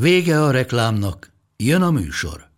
[0.00, 2.48] Vége a reklámnak, jön a műsor.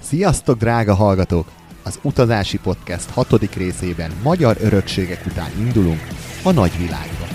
[0.00, 1.50] Sziasztok, drága hallgatók!
[1.82, 6.00] Az Utazási Podcast hatodik részében magyar örökségek után indulunk
[6.42, 7.25] a nagyvilágba.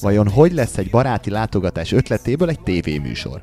[0.00, 3.40] Vajon hogy lesz egy baráti látogatás ötletéből egy tévéműsor?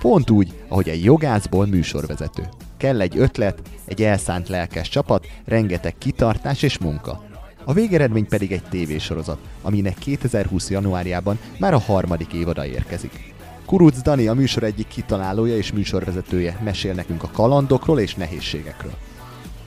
[0.00, 2.48] Pont úgy, ahogy egy jogászból műsorvezető.
[2.76, 7.24] Kell egy ötlet, egy elszánt lelkes csapat, rengeteg kitartás és munka.
[7.64, 10.70] A végeredmény pedig egy tévésorozat, aminek 2020.
[10.70, 13.34] januárjában már a harmadik évada érkezik.
[13.64, 18.94] Kuruc Dani a műsor egyik kitalálója és műsorvezetője mesél nekünk a kalandokról és nehézségekről.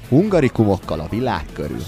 [0.10, 1.84] Hungarikumokkal a világ körül.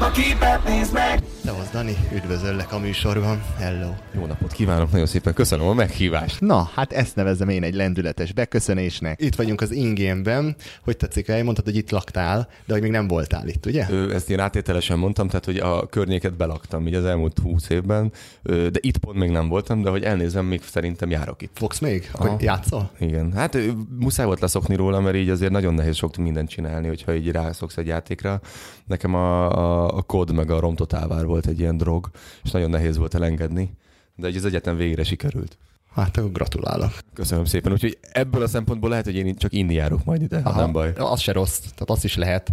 [0.00, 1.22] A képet nézd meg!
[1.44, 3.42] Szevasz Dani, üdvözöllek a műsorban.
[3.58, 3.90] Hello.
[4.14, 6.40] Jó napot kívánok, nagyon szépen köszönöm a meghívást.
[6.40, 9.22] Na, hát ezt nevezem én egy lendületes beköszönésnek.
[9.22, 10.56] Itt vagyunk az ingénben.
[10.84, 11.44] Hogy tetszik el?
[11.44, 13.86] Mondtad, hogy itt laktál, de hogy még nem voltál itt, ugye?
[13.90, 18.12] Ö, ezt én átételesen mondtam, tehát hogy a környéket belaktam így az elmúlt húsz évben,
[18.42, 21.52] ö, de itt pont még nem voltam, de hogy elnézem, még szerintem járok itt.
[21.54, 22.10] Fogsz még?
[22.12, 22.90] Akkor játszol?
[22.98, 23.66] Igen, hát ö,
[23.98, 27.76] muszáj volt leszokni róla, mert így azért nagyon nehéz sok mindent csinálni, hogyha így rászoksz
[27.76, 28.40] egy játékra.
[28.86, 32.10] Nekem a, a, a kod meg a romtotálvár volt egy ilyen drog,
[32.42, 33.70] és nagyon nehéz volt elengedni,
[34.16, 35.58] de egy az egyetem végre sikerült.
[35.94, 36.92] Hát akkor gratulálok.
[37.14, 37.72] Köszönöm szépen.
[37.72, 40.92] Úgyhogy ebből a szempontból lehet, hogy én csak inni járok majd ide, Aha, nem baj.
[40.96, 42.52] Az se rossz, tehát az is lehet.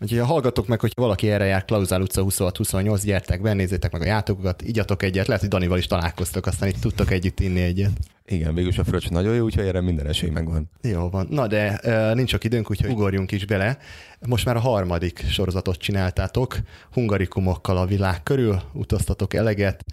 [0.00, 4.00] Úgyhogy ha hallgatok meg, hogy valaki erre jár, Klauzál utca 26-28, gyertek be, nézzétek meg
[4.00, 7.90] a játékokat, igyatok egyet, lehet, hogy Danival is találkoztok, aztán itt tudtok együtt inni egyet.
[8.26, 10.70] Igen, végülis a fröccs nagyon jó, úgyhogy erre minden esély megvan.
[10.82, 11.26] Jó van.
[11.30, 11.80] Na de
[12.14, 13.78] nincs csak időnk, úgyhogy ugorjunk is bele.
[14.26, 16.56] Most már a harmadik sorozatot csináltátok,
[16.92, 19.84] hungarikumokkal a világ körül, utaztatok eleget.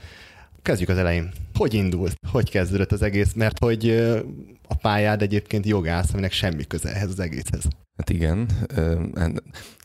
[0.61, 1.31] Kezdjük az elején.
[1.53, 2.15] Hogy indult?
[2.31, 3.33] Hogy kezdődött az egész?
[3.33, 3.89] Mert hogy
[4.67, 7.67] a pályád egyébként jogász, aminek semmi köze ehhez az egészhez.
[7.97, 8.47] Hát igen,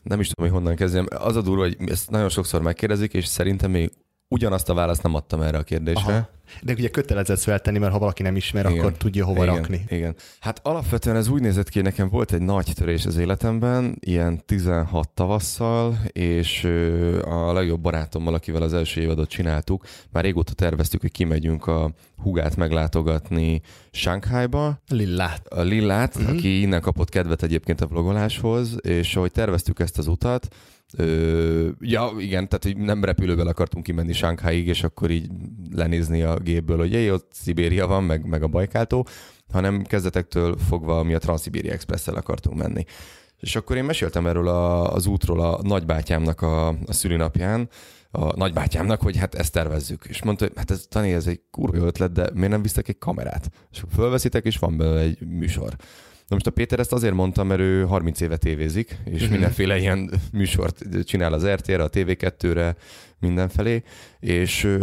[0.03, 1.05] nem is tudom, hogy honnan kezdjem.
[1.09, 3.91] Az a durva, hogy ezt nagyon sokszor megkérdezik, és szerintem még
[4.27, 6.13] ugyanazt a választ nem adtam erre a kérdésre.
[6.13, 6.29] Aha.
[6.61, 9.85] De ugye kötelezett feltenni, mert ha valaki nem ismer, igen, akkor tudja hova igen, rakni.
[9.87, 10.15] Igen.
[10.39, 14.45] Hát alapvetően ez úgy nézett ki, hogy nekem volt egy nagy törés az életemben, ilyen
[14.45, 16.63] 16 tavasszal, és
[17.25, 22.55] a legjobb barátommal, akivel az első évadot csináltuk, már régóta terveztük, hogy kimegyünk a hugát
[22.55, 23.61] meglátogatni
[23.91, 24.81] Shanghaiba.
[24.87, 25.47] Lillát.
[25.47, 26.31] A Lillát, uh-huh.
[26.31, 30.47] aki innen kapott kedvet egyébként a vlogoláshoz, és ahogy terveztük ezt az utat,
[30.97, 35.29] Ö, ja, igen, tehát hogy nem repülővel akartunk kimenni Sánkháig, és akkor így
[35.71, 39.07] lenézni a gépből, hogy jé, ott Szibéria van, meg, meg a Bajkáltó,
[39.51, 42.85] hanem kezdetektől fogva mi a Transzibéria Express-el akartunk menni.
[43.39, 47.69] És akkor én meséltem erről a, az útról a nagybátyámnak a, a szülinapján,
[48.11, 50.05] a nagybátyámnak, hogy hát ezt tervezzük.
[50.09, 52.97] És mondta, hogy hát ez, Tani, ez egy kurva ötlet, de miért nem visztek egy
[52.97, 53.49] kamerát?
[53.71, 55.75] És fölveszitek, és van belőle egy műsor.
[56.27, 59.29] Na most a Péter ezt azért mondta, mert ő 30 éve tévézik, és uh-huh.
[59.29, 62.75] mindenféle ilyen műsort csinál az RTR-re, a TV2-re,
[63.23, 63.83] mindenfelé,
[64.19, 64.77] és,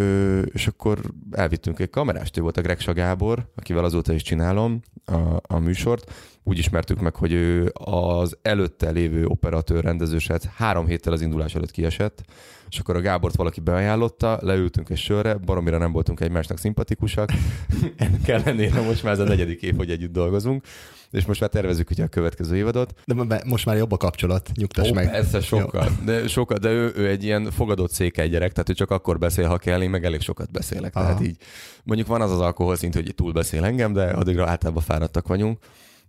[0.52, 0.98] és akkor
[1.30, 6.12] elvittünk egy kamerást, ő volt a Greg Gábor, akivel azóta is csinálom a, a műsort.
[6.42, 11.70] Úgy ismertük meg, hogy ő az előtte lévő operatőr rendezőset három héttel az indulás előtt
[11.70, 12.24] kiesett,
[12.70, 17.30] és akkor a Gábort valaki beajánlotta, leültünk egy sörre, baromira nem voltunk egymásnak szimpatikusak.
[17.96, 20.64] Ennek ellenére most már ez a negyedik év, hogy együtt dolgozunk,
[21.10, 22.94] és most már tervezünk ugye a következő évadot.
[23.04, 25.10] De most már jobb a kapcsolat, nyugtass Ó, meg.
[25.10, 25.84] Persze, sokkal.
[25.98, 26.04] Jó.
[26.04, 29.46] De, sokkal, de ő, ő, egy ilyen fogadott székely gyerek, tehát ő csak akkor beszél,
[29.46, 30.96] ha kell, én meg elég sokat beszélek.
[30.96, 31.06] Aha.
[31.06, 31.36] Tehát így
[31.84, 35.58] mondjuk van az az alkohol szint, hogy túl beszél engem, de addigra általában fáradtak vagyunk.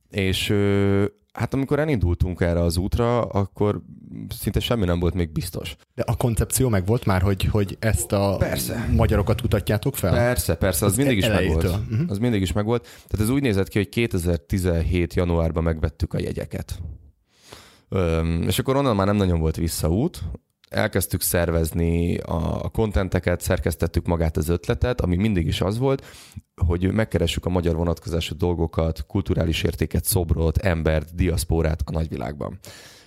[0.09, 0.53] És
[1.31, 3.81] Hát amikor elindultunk erre az útra, akkor
[4.39, 5.75] szinte semmi nem volt még biztos.
[5.95, 8.89] De a koncepció meg volt már, hogy, hogy ezt a persze.
[8.95, 10.11] magyarokat kutatjátok fel?
[10.11, 11.63] Persze, persze, az, az mindig is megvolt.
[11.63, 11.99] Uh-huh.
[12.07, 12.81] Az mindig is megvolt.
[12.81, 16.79] Tehát ez úgy nézett ki, hogy 2017 januárban megvettük a jegyeket.
[17.89, 20.23] Öm, és akkor onnan már nem nagyon volt visszaút,
[20.71, 26.05] elkezdtük szervezni a kontenteket, szerkesztettük magát az ötletet, ami mindig is az volt,
[26.65, 32.59] hogy megkeressük a magyar vonatkozású dolgokat, kulturális értéket, szobrot, embert, diaszpórát a nagyvilágban.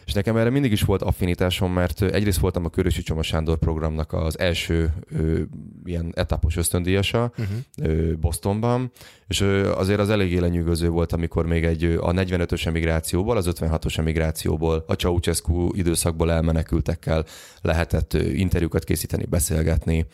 [0.06, 4.12] És nekem erre mindig is volt affinitásom, mert egyrészt voltam a Körösi Csoma Sándor programnak
[4.12, 5.40] az első ö,
[5.84, 7.56] ilyen etapos ösztöndíjasa uh-huh.
[7.82, 8.90] ö, Bostonban,
[9.26, 13.98] és ö, azért az eléggé lenyűgöző volt, amikor még egy a 45-ös emigrációból, az 56-os
[13.98, 17.24] emigrációból, a Ceausescu időszakból elmenekültekkel
[17.62, 20.06] lehetett interjúkat készíteni, beszélgetni.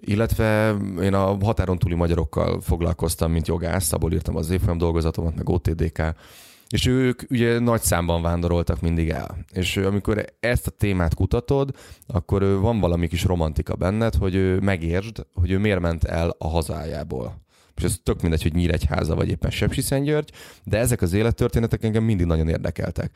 [0.00, 5.48] Illetve én a határon túli magyarokkal foglalkoztam, mint jogász, abból írtam az évfolyam dolgozatomat, meg
[5.48, 6.02] OTDK,
[6.70, 9.38] és ők ugye nagy számban vándoroltak mindig el.
[9.52, 11.70] És amikor ezt a témát kutatod,
[12.06, 17.40] akkor van valami kis romantika benned, hogy megértsd, hogy ő miért ment el a hazájából.
[17.76, 20.30] És ez tök mindegy, hogy Nyíregyháza vagy éppen Sepsiszentgyörgy,
[20.64, 23.10] de ezek az élettörténetek engem mindig nagyon érdekeltek.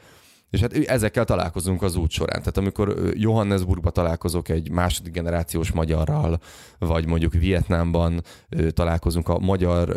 [0.54, 2.38] És hát ezekkel találkozunk az út során.
[2.38, 6.40] Tehát amikor Johannesburgba találkozok egy második generációs magyarral,
[6.78, 8.22] vagy mondjuk Vietnámban
[8.70, 9.96] találkozunk a magyar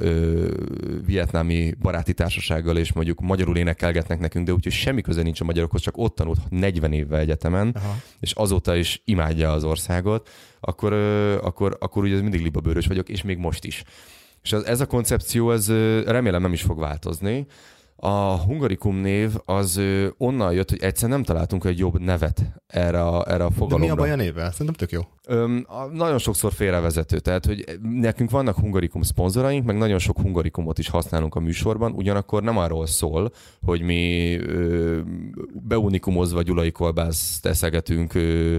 [1.06, 5.81] vietnámi baráti társasággal, és mondjuk magyarul énekelgetnek nekünk, de úgyhogy semmi köze nincs a magyarokhoz,
[5.81, 7.95] csak ott tanult 40 évvel egyetemen, Aha.
[8.19, 10.94] és azóta is imádja az országot, akkor,
[11.44, 13.83] akkor, akkor ugye mindig libabőrös vagyok, és még most is.
[14.44, 15.69] És ez a koncepció, ez
[16.06, 17.48] remélem nem is fog változni,
[18.00, 19.82] a Hungarikum név az
[20.18, 23.78] onnan jött, hogy egyszer nem találtunk egy jobb nevet erre a, erre a fogalomra.
[23.78, 24.52] De mi a baj a névvel?
[24.52, 25.02] Szerintem tök jó.
[25.26, 30.78] Öm, a, nagyon sokszor félrevezető, tehát hogy nekünk vannak Hungarikum szponzoraink, meg nagyon sok Hungarikumot
[30.78, 33.32] is használunk a műsorban, ugyanakkor nem arról szól,
[33.66, 35.00] hogy mi ö,
[35.54, 38.56] beunikumozva gyulai kolbászt eszegetünk ö,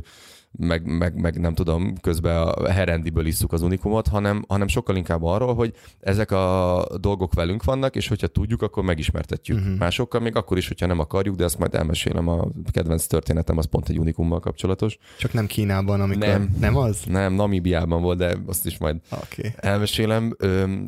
[0.50, 5.22] meg, meg, meg nem tudom, közben a herendiből isszuk az unikumot, hanem, hanem sokkal inkább
[5.22, 9.78] arról, hogy ezek a dolgok velünk vannak, és hogyha tudjuk, akkor megismertetjük uh-huh.
[9.78, 13.64] másokkal, még akkor is, hogyha nem akarjuk, de ezt majd elmesélem, a kedvenc történetem, az
[13.64, 14.98] pont egy unikummal kapcsolatos.
[15.18, 17.02] Csak nem Kínában, amikor nem, nem az?
[17.06, 19.52] Nem, Namibiában volt, de azt is majd okay.
[19.56, 20.36] elmesélem.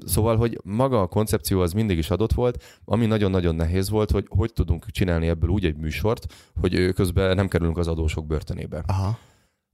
[0.06, 4.26] Szóval, hogy maga a koncepció az mindig is adott volt, ami nagyon-nagyon nehéz volt, hogy
[4.28, 6.26] hogy tudunk csinálni ebből úgy egy műsort,
[6.60, 8.82] hogy közben nem kerülünk az adósok börtönébe.
[8.86, 9.18] Aha.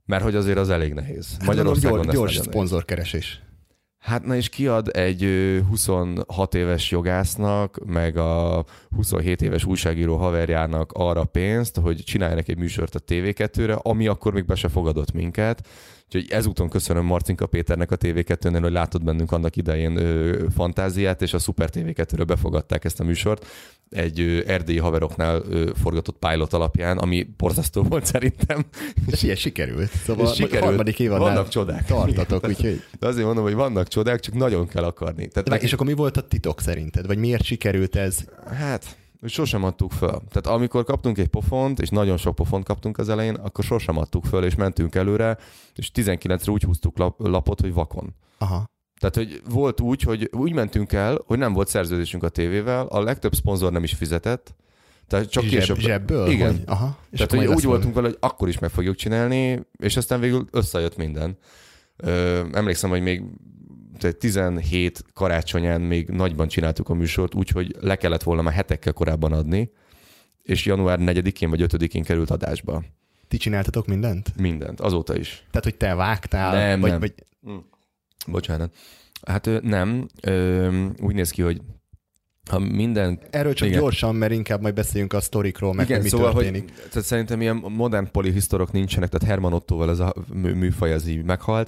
[0.07, 1.35] Mert hogy azért az elég nehéz.
[1.37, 3.41] Hát Magyarországon gyors, gyors szponzorkeresés.
[3.97, 5.27] Hát na és kiad egy
[5.69, 8.65] 26 éves jogásznak, meg a
[8.95, 14.45] 27 éves újságíró haverjának arra pénzt, hogy csináljanak egy műsort a TV2-re, ami akkor még
[14.45, 15.67] be se fogadott minket.
[16.07, 21.33] Úgyhogy ezúton köszönöm Marcinka Péternek a TV2-nél, hogy látod bennünk annak idején ö, fantáziát, és
[21.33, 23.45] a Super TV2-ről befogadták ezt a műsort
[23.89, 28.65] egy ö, erdélyi haveroknál ö, forgatott pilot alapján, ami borzasztó volt szerintem.
[29.11, 29.91] És ilyen sikerült.
[29.91, 30.63] Szóval sikerült.
[30.63, 31.85] harmadik évadnál vannak csodák.
[31.85, 32.83] Tartatok, úgyhogy...
[32.99, 35.27] De azért mondom, hogy vannak csodák, csak nagyon kell akarni.
[35.27, 37.07] Tehát meg, és akkor mi volt a titok szerinted?
[37.07, 38.25] Vagy miért sikerült ez?
[38.53, 40.21] Hát, hogy sosem adtuk föl.
[40.29, 44.25] Tehát amikor kaptunk egy pofont, és nagyon sok pofont kaptunk az elején, akkor sosem adtuk
[44.25, 45.37] föl, és mentünk előre,
[45.75, 48.15] és 19-re úgy húztuk lap, lapot, hogy vakon.
[48.37, 48.65] Aha.
[48.99, 53.01] Tehát, hogy volt úgy, hogy úgy mentünk el, hogy nem volt szerződésünk a tévével, a
[53.01, 54.55] legtöbb szponzor nem is fizetett,
[55.07, 55.77] tehát csak Zseb, később.
[55.77, 56.29] Zsebből?
[56.29, 56.51] Igen.
[56.51, 56.97] Hogy, aha.
[57.09, 60.47] És Tehát, hogy úgy voltunk vele, hogy akkor is meg fogjuk csinálni, és aztán végül
[60.51, 61.37] összejött minden.
[61.97, 63.23] Ö, emlékszem, hogy még
[64.19, 69.71] 17 karácsonyán még nagyban csináltuk a műsort, úgyhogy le kellett volna már hetekkel korábban adni,
[70.43, 72.83] és január 4-én vagy 5-én került adásba.
[73.27, 74.33] Ti csináltatok mindent?
[74.37, 75.43] Mindent, azóta is.
[75.51, 76.53] Tehát, hogy te vágtál?
[76.53, 76.99] Nem, vagy, nem.
[76.99, 77.13] Vagy...
[77.41, 77.55] Hm.
[78.27, 78.75] Bocsánat.
[79.25, 80.07] Hát nem,
[80.99, 81.61] úgy néz ki, hogy
[82.47, 83.19] ha minden...
[83.29, 83.79] Erről csak igen.
[83.79, 86.61] gyorsan, mert inkább majd beszéljünk a sztorikról, meg Igen, mi szóval, történik.
[86.61, 91.23] Hogy, tehát szerintem ilyen modern polihisztorok nincsenek, tehát Herman Ottoval ez a műfaj az így
[91.23, 91.67] meghalt.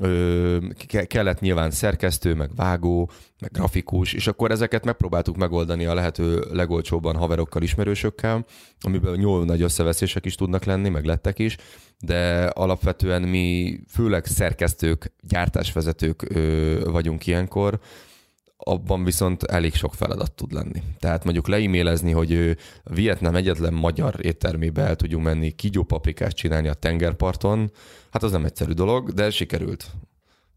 [0.00, 0.58] Ö,
[1.06, 3.10] kellett nyilván szerkesztő, meg vágó,
[3.40, 8.44] meg grafikus, és akkor ezeket megpróbáltuk megoldani a lehető legolcsóbban haverokkal, ismerősökkel,
[8.80, 11.56] amiből nyúl nagy összeveszések is tudnak lenni, meg lettek is,
[11.98, 17.80] de alapvetően mi főleg szerkesztők, gyártásvezetők ö, vagyunk ilyenkor,
[18.62, 20.82] abban viszont elég sok feladat tud lenni.
[20.98, 27.70] Tehát mondjuk leimmélezni, hogy Vietnám egyetlen magyar éttermébe el tudjunk menni kígyópaprikát csinálni a tengerparton,
[28.10, 29.90] hát az nem egyszerű dolog, de sikerült.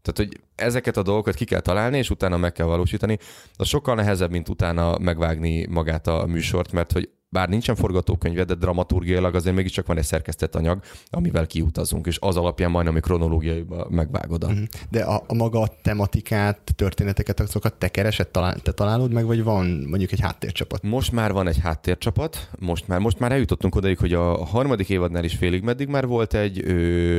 [0.02, 3.18] Tehát, hogy ezeket a dolgokat ki kell találni, és utána meg kell valósítani.
[3.56, 8.54] Az sokkal nehezebb, mint utána megvágni magát a műsort, mert hogy bár nincsen forgatókönyve, de
[8.54, 13.86] dramaturgiailag azért mégiscsak van egy szerkesztett anyag, amivel kiutazunk, és az alapján majdnem, ami kronológiaiba
[13.90, 14.50] megvágod.
[14.50, 14.62] Mhm.
[14.90, 19.66] De a, a maga tematikát, történeteket, azokat te keresed, talál, te találod meg, vagy van
[19.66, 20.82] mondjuk egy háttércsapat?
[20.82, 25.24] Most már van egy háttércsapat, most már, most már eljutottunk odaig, hogy a harmadik évadnál
[25.24, 26.58] is félig meddig már volt egy,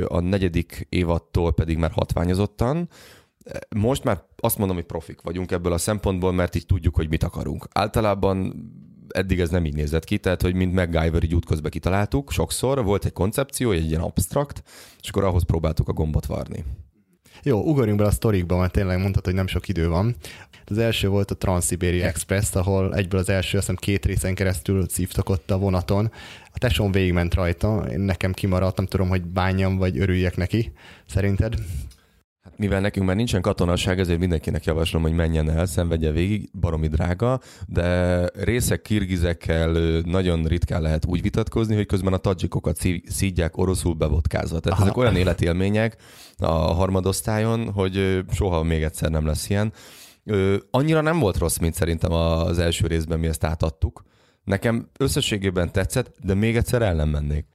[0.07, 2.89] a negyedik évadtól pedig már hatványozottan,
[3.75, 7.23] most már azt mondom, hogy profik vagyunk ebből a szempontból, mert így tudjuk, hogy mit
[7.23, 7.67] akarunk.
[7.71, 8.53] Általában
[9.09, 13.05] eddig ez nem így nézett ki, tehát hogy mint MacGyver így útközben kitaláltuk, sokszor volt
[13.05, 14.63] egy koncepció, egy ilyen abstrakt,
[15.01, 16.63] és akkor ahhoz próbáltuk a gombot varni.
[17.43, 20.15] Jó, ugorjunk bele a sztorikba, mert tényleg mondtad, hogy nem sok idő van.
[20.65, 24.89] Az első volt a Trans-Sibéria Express, ahol egyből az első, azt hiszem két részen keresztül
[24.89, 26.11] szívtak ott a vonaton.
[26.53, 30.71] A tesóm végigment rajta, én nekem kimaradt, nem tudom, hogy bánjam vagy örüljek neki.
[31.05, 31.55] Szerinted?
[32.57, 37.39] Mivel nekünk már nincsen katonaság, ezért mindenkinek javaslom, hogy menjen el, szenvedje végig, baromi drága,
[37.67, 39.71] de részek kirgizekkel
[40.05, 44.59] nagyon ritkán lehet úgy vitatkozni, hogy közben a tadzsikokat szídják oroszul bevodkázva.
[44.59, 44.87] Tehát Aha.
[44.87, 45.97] ezek olyan életélmények
[46.37, 49.73] a harmadosztályon, hogy soha még egyszer nem lesz ilyen.
[50.71, 54.03] Annyira nem volt rossz, mint szerintem az első részben mi ezt átadtuk.
[54.45, 57.45] Nekem összességében tetszett, de még egyszer el nem mennék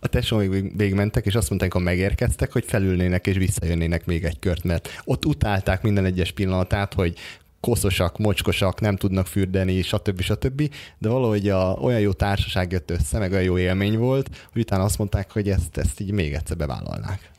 [0.00, 4.64] a tesómig végigmentek, és azt mondták, ha megérkeztek, hogy felülnének és visszajönnének még egy kört,
[4.64, 7.14] mert ott utálták minden egyes pillanatát, hogy
[7.60, 10.20] koszosak, mocskosak, nem tudnak fürdeni, stb.
[10.20, 10.74] stb.
[10.98, 14.82] De valahogy a, olyan jó társaság jött össze, meg olyan jó élmény volt, hogy utána
[14.82, 17.30] azt mondták, hogy ezt, ezt így még egyszer bevállalnák.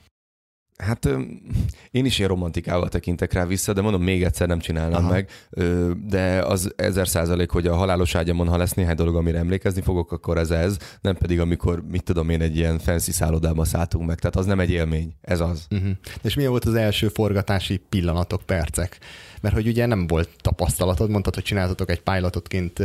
[0.83, 1.09] Hát
[1.91, 5.11] én is ilyen romantikával tekintek rá vissza, de mondom, még egyszer nem csinálnám Aha.
[5.11, 5.29] meg,
[6.05, 10.11] de az ezer százalék, hogy a halálos ágyamon, ha lesz néhány dolog, amire emlékezni fogok,
[10.11, 14.19] akkor ez ez, nem pedig amikor, mit tudom én, egy ilyen fancy szállodába szálltunk meg,
[14.19, 15.67] tehát az nem egy élmény, ez az.
[15.71, 15.91] Uh-huh.
[16.21, 18.99] És milyen volt az első forgatási pillanatok, percek?
[19.41, 22.83] Mert hogy ugye nem volt tapasztalatod, mondtad, hogy csináltatok egy pilotot kint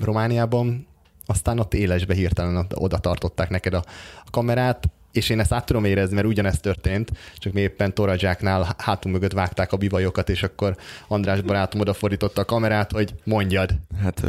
[0.00, 0.86] Romániában,
[1.26, 3.84] aztán ott élesbe hirtelen oda tartották neked a,
[4.24, 8.74] a kamerát, és én ezt át tudom érezni, mert ugyanezt történt, csak mi éppen Toradzsáknál
[8.78, 10.76] hátunk mögött vágták a bivajokat, és akkor
[11.08, 13.74] András barátom odafordította a kamerát, hogy mondjad.
[14.02, 14.26] Hát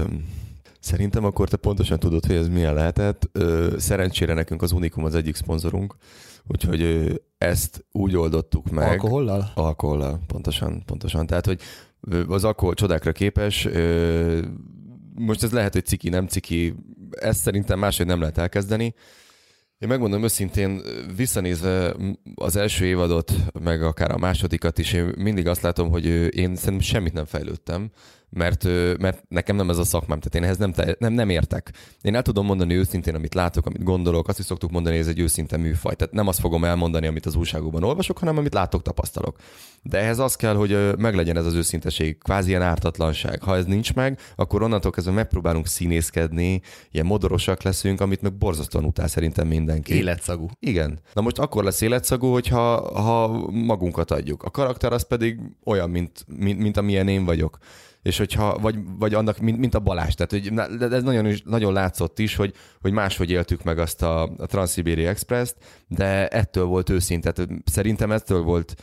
[0.79, 3.29] szerintem akkor te pontosan tudod, hogy ez milyen lehetett.
[3.77, 5.95] Szerencsére nekünk az Unikum az egyik szponzorunk,
[6.47, 8.87] úgyhogy ezt úgy oldottuk meg.
[8.87, 9.51] Alkohollal?
[9.55, 11.25] Alkohollal, pontosan, pontosan.
[11.25, 11.61] Tehát, hogy
[12.27, 13.67] az alkohol csodákra képes,
[15.15, 16.75] most ez lehet, hogy ciki, nem ciki,
[17.11, 18.93] ezt szerintem máshogy nem lehet elkezdeni,
[19.77, 20.81] én megmondom őszintén,
[21.15, 21.95] visszanézve
[22.35, 26.79] az első évadot, meg akár a másodikat is, én mindig azt látom, hogy én szerintem
[26.79, 27.91] semmit nem fejlődtem
[28.33, 28.63] mert,
[28.99, 31.71] mert nekem nem ez a szakmám, tehát én ehhez nem, te, nem, nem értek.
[32.01, 35.11] Én el tudom mondani őszintén, amit látok, amit gondolok, azt is szoktuk mondani, hogy ez
[35.11, 35.95] egy őszinte műfaj.
[35.95, 39.37] Tehát nem azt fogom elmondani, amit az újságokban olvasok, hanem amit látok, tapasztalok.
[39.81, 43.41] De ehhez az kell, hogy meglegyen ez az őszinteség, kvázi ilyen ártatlanság.
[43.41, 46.61] Ha ez nincs meg, akkor onnantól kezdve megpróbálunk színészkedni,
[46.91, 49.93] ilyen modorosak leszünk, amit meg borzasztóan utál szerintem mindenki.
[49.93, 50.49] Életszagú.
[50.59, 50.99] Igen.
[51.13, 54.43] Na most akkor lesz életszagú, hogyha ha magunkat adjuk.
[54.43, 57.57] A karakter az pedig olyan, mint, mint, mint amilyen én vagyok
[58.03, 60.51] és hogyha, vagy, vagy annak, mint, mint a Balázs, tehát hogy
[60.93, 65.55] ez nagyon, nagyon látszott is, hogy, hogy máshogy éltük meg azt a, a Transzibéri Express-t,
[65.87, 68.75] de ettől volt őszinte, tehát szerintem ettől volt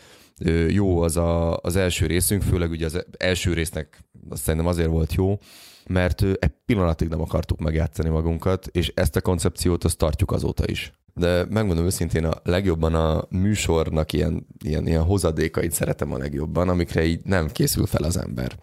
[0.68, 5.14] jó az a, az első részünk, főleg ugye az első résznek azt szerintem azért volt
[5.14, 5.38] jó,
[5.86, 10.92] mert egy pillanatig nem akartuk megjátszani magunkat, és ezt a koncepciót azt tartjuk azóta is.
[11.14, 17.04] De megmondom őszintén, a legjobban a műsornak ilyen, ilyen, ilyen hozadékait szeretem a legjobban, amikre
[17.04, 18.58] így nem készül fel az ember.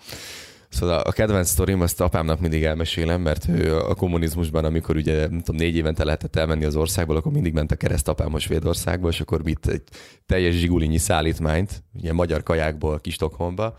[0.70, 5.40] Szóval a kedvenc sztorim, azt apámnak mindig elmesélem, mert ő a kommunizmusban, amikor ugye nem
[5.40, 9.44] tudom, négy évente lehetett elmenni az országból, akkor mindig ment a keresztapám Svédországba, és akkor
[9.44, 9.82] mit egy
[10.26, 13.76] teljes zsigulinyi szállítmányt, ugye magyar kajákból kis Stockholmba,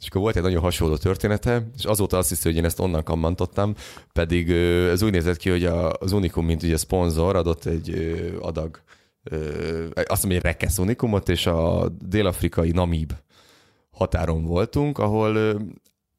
[0.00, 3.02] és akkor volt egy nagyon hasonló története, és azóta azt hiszem, hogy én ezt onnan
[3.02, 3.74] kammantottam,
[4.12, 4.50] pedig
[4.90, 8.80] ez úgy nézett ki, hogy az Unicum, mint ugye szponzor, adott egy adag,
[10.06, 13.12] azt mondom, egy rekesz Unicumot, és a dél-afrikai Namib
[13.90, 15.60] határon voltunk, ahol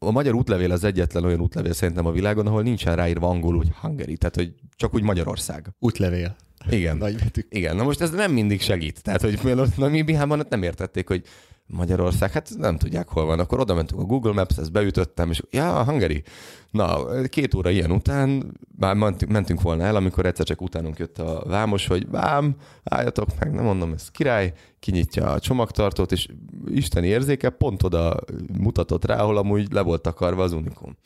[0.08, 3.72] a magyar útlevél az egyetlen olyan útlevél szerintem a világon, ahol nincsen ráírva angolul, hogy
[3.82, 5.68] Hungary, tehát hogy csak úgy Magyarország.
[5.80, 6.36] Útlevél.
[6.70, 6.98] Igen.
[6.98, 7.16] Nagy
[7.50, 9.04] Igen, na most ez nem mindig segít.
[9.04, 11.24] Tehát, hogy például Namibiában nem értették, hogy
[11.68, 13.40] Magyarország, hát nem tudják, hol van.
[13.40, 16.24] Akkor oda mentünk a Google Maps, ezt beütöttem, és ja, Hungary.
[16.72, 18.96] Na, két óra ilyen után már
[19.28, 23.64] mentünk volna el, amikor egyszer csak utánunk jött a vámos, hogy vám, álljatok meg, nem
[23.64, 26.28] mondom, ez király, kinyitja a csomagtartót, és
[26.66, 28.16] isteni érzéke pont oda
[28.58, 30.98] mutatott rá, ahol amúgy le volt takarva az Unikum.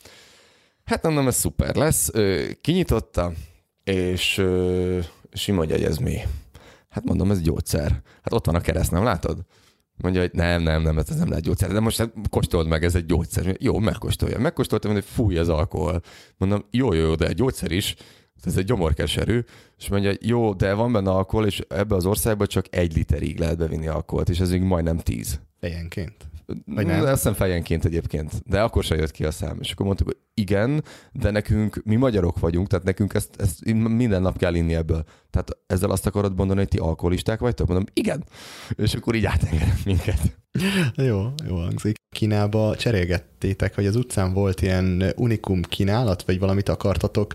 [0.84, 2.10] Hát mondom, ez szuper lesz.
[2.60, 3.32] Kinyitotta,
[3.84, 4.44] és
[5.32, 6.16] sima ez mi?
[6.88, 8.02] Hát mondom, ez gyógyszer.
[8.22, 9.38] Hát ott van a kereszt, nem látod?
[9.98, 11.72] Mondja, hogy nem, nem, nem, ez nem lehet gyógyszer.
[11.72, 13.56] De most hát kóstold meg, ez egy gyógyszer.
[13.60, 14.38] Jó, megkóstolja.
[14.38, 16.02] Megkóstoltam, hogy fúj az alkohol.
[16.36, 17.94] Mondom, jó, jó, de egy gyógyszer is.
[18.44, 19.40] Ez egy gyomorkeserű.
[19.78, 23.58] És mondja, jó, de van benne alkohol, és ebbe az országba csak egy literig lehet
[23.58, 25.40] bevinni alkoholt, és ez még majdnem tíz.
[25.60, 26.27] Fejenként?
[26.64, 27.00] Vagy nem?
[27.00, 29.58] Azt hiszem fejenként egyébként, de akkor se jött ki a szám.
[29.60, 34.22] És akkor mondtuk, hogy igen, de nekünk, mi magyarok vagyunk, tehát nekünk ezt, ezt minden
[34.22, 35.04] nap kell inni ebből.
[35.30, 37.66] Tehát ezzel azt akarod mondani, hogy ti alkoholisták vagytok?
[37.66, 38.24] Mondom, igen.
[38.74, 40.38] És akkor így átengedett minket.
[40.94, 41.96] Jó, jó hangzik.
[42.14, 47.34] Kínába cserélgettétek, hogy az utcán volt ilyen unikum kínálat, vagy valamit akartatok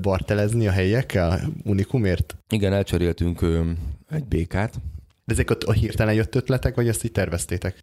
[0.00, 2.36] bartelezni a helyiekkel unikumért?
[2.48, 3.46] Igen, elcseréltünk
[4.08, 4.80] egy békát.
[5.24, 7.78] De ezek ott a hirtelen jött ötletek, vagy ezt így terveztétek?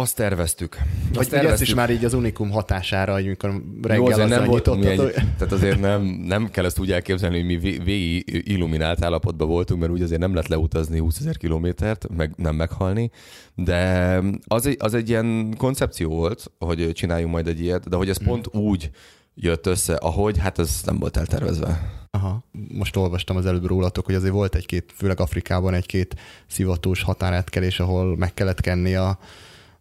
[0.00, 0.76] Azt terveztük.
[1.08, 4.28] Vagy Azt ugye ezt is már így az unikum hatására, hogy amikor Jó, reggel azért
[4.28, 8.42] nem voltunk egy, tehát azért nem, nem kell ezt úgy elképzelni, hogy mi vé- végig
[8.48, 13.10] illuminált állapotban voltunk, mert úgy azért nem lehet leutazni 20 ezer kilométert, meg nem meghalni,
[13.54, 18.08] de az egy, az egy ilyen koncepció volt, hogy csináljunk majd egy ilyet, de hogy
[18.08, 18.26] ez Hmm.
[18.26, 18.90] pont úgy
[19.34, 21.90] jött össze, ahogy, hát ez nem volt eltervezve.
[22.10, 22.44] Aha.
[22.68, 26.14] Most olvastam az előbb rólatok, hogy azért volt egy-két, főleg Afrikában egy-két
[26.46, 29.18] szivatós határátkelés, ahol meg kellett kenni a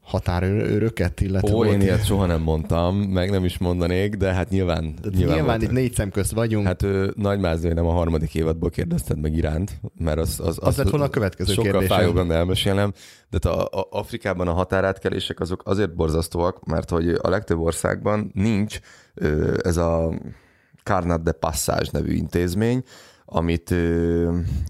[0.09, 4.93] határőröket, illetve Ó, én ilyet soha nem mondtam, meg nem is mondanék, de hát nyilván,
[5.09, 6.65] nyilván, nyilván, itt négy szem közt vagyunk.
[6.65, 10.57] Hát, Hát ő, Nagy Mázé, nem a harmadik évadból kérdezted meg iránt, mert az, az,
[10.61, 11.97] az lett volna a következő sokkal kérdésem.
[11.97, 12.93] fájóbb lenne elmesélnem,
[13.29, 18.79] de a, a Afrikában a határátkelések azok azért borzasztóak, mert hogy a legtöbb országban nincs
[19.61, 20.13] ez a
[20.83, 22.83] Carnat de Passage nevű intézmény,
[23.25, 23.75] amit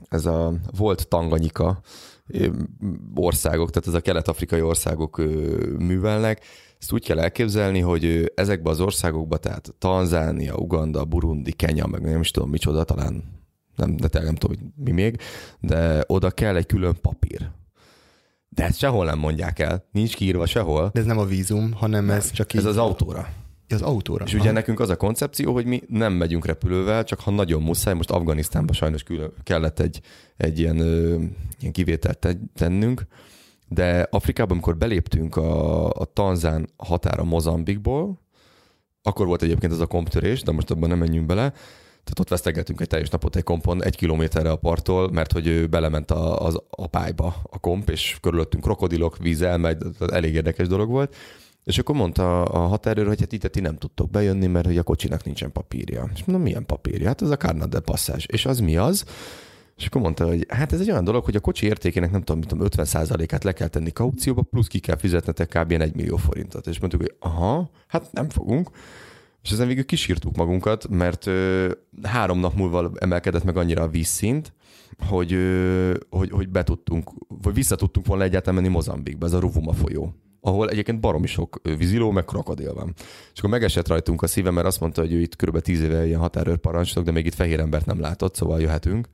[0.09, 1.79] ez a volt Tanganyika
[3.15, 5.17] országok, tehát ez a kelet-afrikai országok
[5.77, 6.41] művelnek,
[6.79, 12.01] ezt úgy kell elképzelni, hogy ö, ezekbe az országokba, tehát Tanzánia, Uganda, Burundi, Kenya, meg
[12.01, 13.23] nem is tudom micsoda, talán
[13.75, 15.19] nem, de nem tudom, hogy mi még,
[15.59, 17.49] de oda kell egy külön papír.
[18.49, 20.89] De ezt sehol nem mondják el, nincs kiírva sehol.
[20.93, 23.27] De ez nem a vízum, hanem ez csak így Ez az autóra.
[23.73, 24.25] Az autóra.
[24.25, 27.93] És ugye nekünk az a koncepció, hogy mi nem megyünk repülővel, csak ha nagyon muszáj,
[27.93, 30.01] most Afganisztánban sajnos külön kellett egy,
[30.37, 31.17] egy ilyen, ö,
[31.59, 33.05] ilyen kivételt te- tennünk,
[33.67, 38.19] de Afrikában, amikor beléptünk a, a Tanzán határa Mozambikból,
[39.01, 41.53] akkor volt egyébként ez a komptörés, de most abban nem menjünk bele,
[42.03, 45.67] tehát ott vesztegeltünk egy teljes napot egy kompon egy kilométerre a parttól, mert hogy ő
[45.67, 49.77] belement a, az a pályba a komp, és körülöttünk krokodilok, víz elmegy,
[50.11, 51.15] elég érdekes dolog volt.
[51.69, 54.83] És akkor mondta a határőr, hogy hát itt ti nem tudtok bejönni, mert hogy a
[54.83, 56.09] kocsinak nincsen papírja.
[56.13, 57.07] És mondom, milyen papírja?
[57.07, 58.23] Hát ez a Carnat de Passage.
[58.27, 59.05] És az mi az?
[59.77, 62.39] És akkor mondta, hogy hát ez egy olyan dolog, hogy a kocsi értékének nem tudom,
[62.39, 65.69] mit tudom 50%-át le kell tenni kaucióba, plusz ki kell fizetnetek kb.
[65.69, 66.67] ilyen 1 millió forintot.
[66.67, 68.69] És mondtuk, hogy aha, hát nem fogunk.
[69.43, 71.71] És ezen végül kisírtuk magunkat, mert ö,
[72.03, 74.53] három nap múlva emelkedett meg annyira a vízszint,
[75.07, 79.39] hogy, ö, hogy, hogy be tudtunk, vagy vissza tudtunk volna egyáltalán menni Mozambikba, ez a
[79.39, 82.93] Ruvuma folyó ahol egyébként baromi sok víziló, meg krokodil van.
[83.33, 85.59] És akkor megesett rajtunk a szíve, mert azt mondta, hogy ő itt kb.
[85.59, 89.07] 10 éve ilyen határőr parancsnok, de még itt fehér embert nem látott, szóval jöhetünk.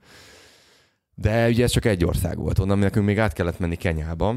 [1.14, 4.36] De ugye ez csak egy ország volt, onnan nekünk még át kellett menni Kenyába,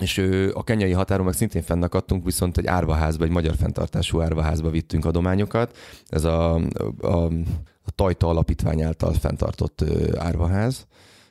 [0.00, 0.18] és
[0.52, 5.76] a kenyai határon meg szintén fennakadtunk, viszont egy árvaházba, egy magyar fenntartású árvaházba vittünk adományokat.
[6.06, 6.54] Ez a,
[7.00, 7.24] a,
[7.82, 9.84] a Tajta Alapítvány által fenntartott
[10.16, 10.86] árvaház,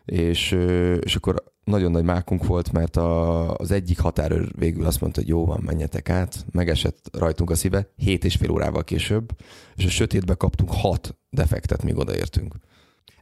[0.05, 0.51] és,
[0.99, 5.29] és akkor nagyon nagy mákunk volt, mert a, az egyik határőr végül azt mondta, hogy
[5.29, 9.29] jó van, menjetek át, megesett rajtunk a szíve, hét és fél órával később,
[9.75, 12.55] és a sötétbe kaptunk hat defektet, míg odaértünk.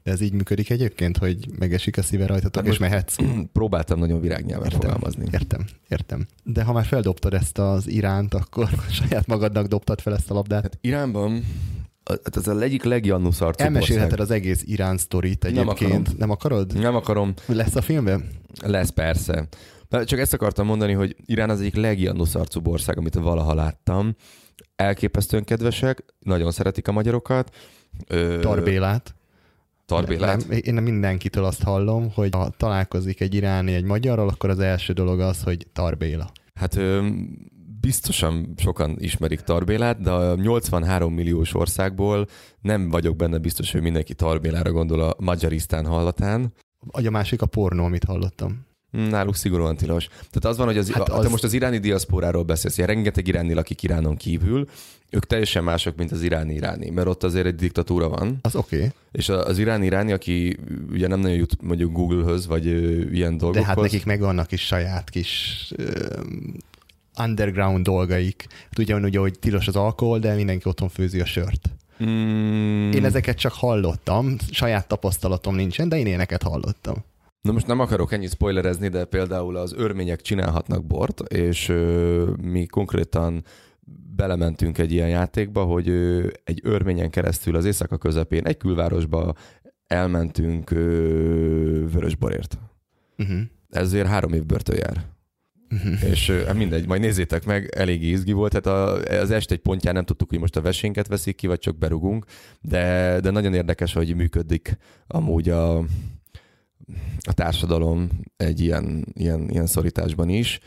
[0.04, 3.16] De ez így működik egyébként, hogy megesik a szíve rajtatok, Hát és mehetsz.
[3.54, 5.26] Próbáltam nagyon virágnyelven fogalmazni.
[5.32, 6.26] Értem, értem.
[6.44, 8.70] De ha már feldobtad ezt az iránt, akkor
[9.02, 10.62] saját magadnak dobtad fel ezt a labdát.
[10.62, 11.44] Hát Iránban
[12.36, 15.92] ez a egyik legjannusz arcú Elmesélheted az egész Irán sztorit Nem egyébként.
[15.92, 16.18] akarom.
[16.18, 16.80] Nem akarod?
[16.80, 18.30] Nem akarom, Lesz a filmben?
[18.66, 19.48] lesz persze.
[20.04, 24.16] Csak ezt akartam mondani, hogy Irán az egyik legjannusz arcú ország, amit valaha láttam.
[24.76, 27.56] Elképesztően kedvesek, nagyon szeretik a magyarokat.
[28.08, 29.16] Ö, Tarbélát.
[29.86, 30.48] Tarbélát.
[30.48, 34.94] Nem, én mindenkitől azt hallom, hogy ha találkozik egy iráni egy magyarral, akkor az első
[34.94, 36.32] dolog az, hogy Tarbéla.
[36.54, 37.08] Hát ö,
[37.88, 42.28] biztosan sokan ismerik Tarbélát, de a 83 milliós országból
[42.62, 46.54] nem vagyok benne biztos, hogy mindenki Tarbélára gondol a Magyarisztán hallatán.
[46.92, 48.66] A másik a pornó, amit hallottam.
[48.92, 50.08] Náluk szigorúan tilos.
[50.08, 51.24] Tehát az van, hogy az, Hát hát az...
[51.24, 54.68] te most az iráni diaszporáról beszélsz, ilyen rengeteg iráni lakik Iránon kívül,
[55.10, 58.76] ők teljesen mások, mint az iráni iráni, mert ott azért egy diktatúra van, Az oké,
[58.76, 58.90] okay.
[59.12, 60.58] és a- az iráni iráni, aki
[60.92, 63.62] ugye nem nagyon jut mondjuk Google-höz, vagy ö, ilyen dolgokhoz.
[63.62, 66.20] de hát nekik megvannak is saját kis ö,
[67.20, 68.46] underground dolgaik.
[68.64, 71.70] Hát ugye, ugye, hogy tilos az alkohol, de mindenki otthon főzi a sört.
[72.04, 76.96] Mm, Én ezeket csak hallottam, saját tapasztalatom nincsen, de én éneket hallottam.
[77.42, 82.66] Na most nem akarok ennyit spoilerezni, de például az örmények csinálhatnak bort, és ö, mi
[82.66, 83.44] konkrétan
[84.16, 89.34] belementünk egy ilyen játékba, hogy ö, egy örményen keresztül az éjszaka közepén egy külvárosba
[89.88, 92.58] elmentünk ö, vörösborért.
[93.18, 93.40] Uh-huh.
[93.70, 95.06] Ezért három év börtön jár.
[96.12, 98.62] És hát mindegy, majd nézzétek meg, elég izgi volt.
[98.62, 101.60] Tehát a, az este egy pontján nem tudtuk, hogy most a vesénket veszik ki, vagy
[101.60, 102.26] csak berugunk,
[102.62, 105.78] de, de nagyon érdekes, hogy működik amúgy a,
[107.20, 110.60] a társadalom egy ilyen, ilyen, ilyen szorításban is.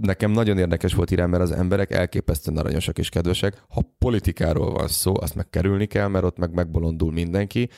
[0.00, 3.62] Nekem nagyon érdekes volt irány, mert az emberek elképesztően aranyosak és kedvesek.
[3.68, 7.68] Ha politikáról van szó, azt meg kerülni kell, mert ott meg megbolondul mindenki,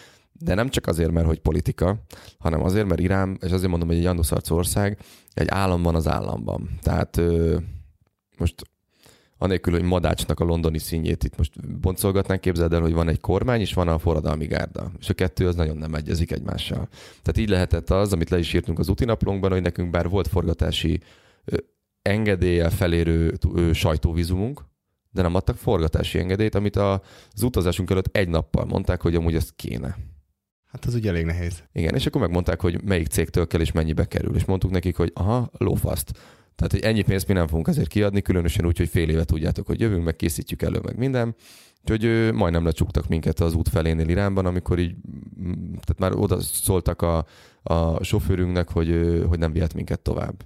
[0.41, 2.05] de nem csak azért, mert hogy politika,
[2.39, 4.99] hanem azért, mert Irán, és azért mondom, hogy egy Janduszarc ország,
[5.35, 6.79] egy államban az államban.
[6.83, 7.21] Tehát
[8.39, 8.63] most
[9.39, 13.61] anélkül, hogy Madácsnak a londoni színjét itt most boncolgatnánk, képzeld el, hogy van egy kormány,
[13.61, 14.91] és van a forradalmi gárda.
[14.99, 16.89] És a kettő az nagyon nem egyezik egymással.
[17.23, 21.01] Tehát így lehetett az, amit le is írtunk az útinaplónkban, hogy nekünk bár volt forgatási
[22.03, 23.39] engedéllyel felérő
[23.73, 24.65] sajtóvizumunk,
[25.11, 29.53] de nem adtak forgatási engedélyt, amit az utazásunk előtt egy nappal mondták, hogy amúgy ezt
[29.57, 29.97] kéne.
[30.75, 31.63] Hát az ugye elég nehéz.
[31.73, 34.35] Igen, és akkor megmondták, hogy melyik cégtől kell és mennyibe kerül.
[34.35, 36.11] És mondtuk nekik, hogy aha, lófaszt.
[36.55, 39.67] Tehát, hogy ennyi pénzt mi nem fogunk ezért kiadni, különösen úgy, hogy fél évet tudjátok,
[39.67, 41.35] hogy jövünk, meg készítjük elő, meg minden.
[41.91, 44.95] Úgyhogy majdnem lecsuktak minket az út felénél Iránban, amikor így,
[45.71, 47.27] tehát már oda szóltak a,
[47.63, 50.45] a sofőrünknek, hogy, hogy nem vihet minket tovább.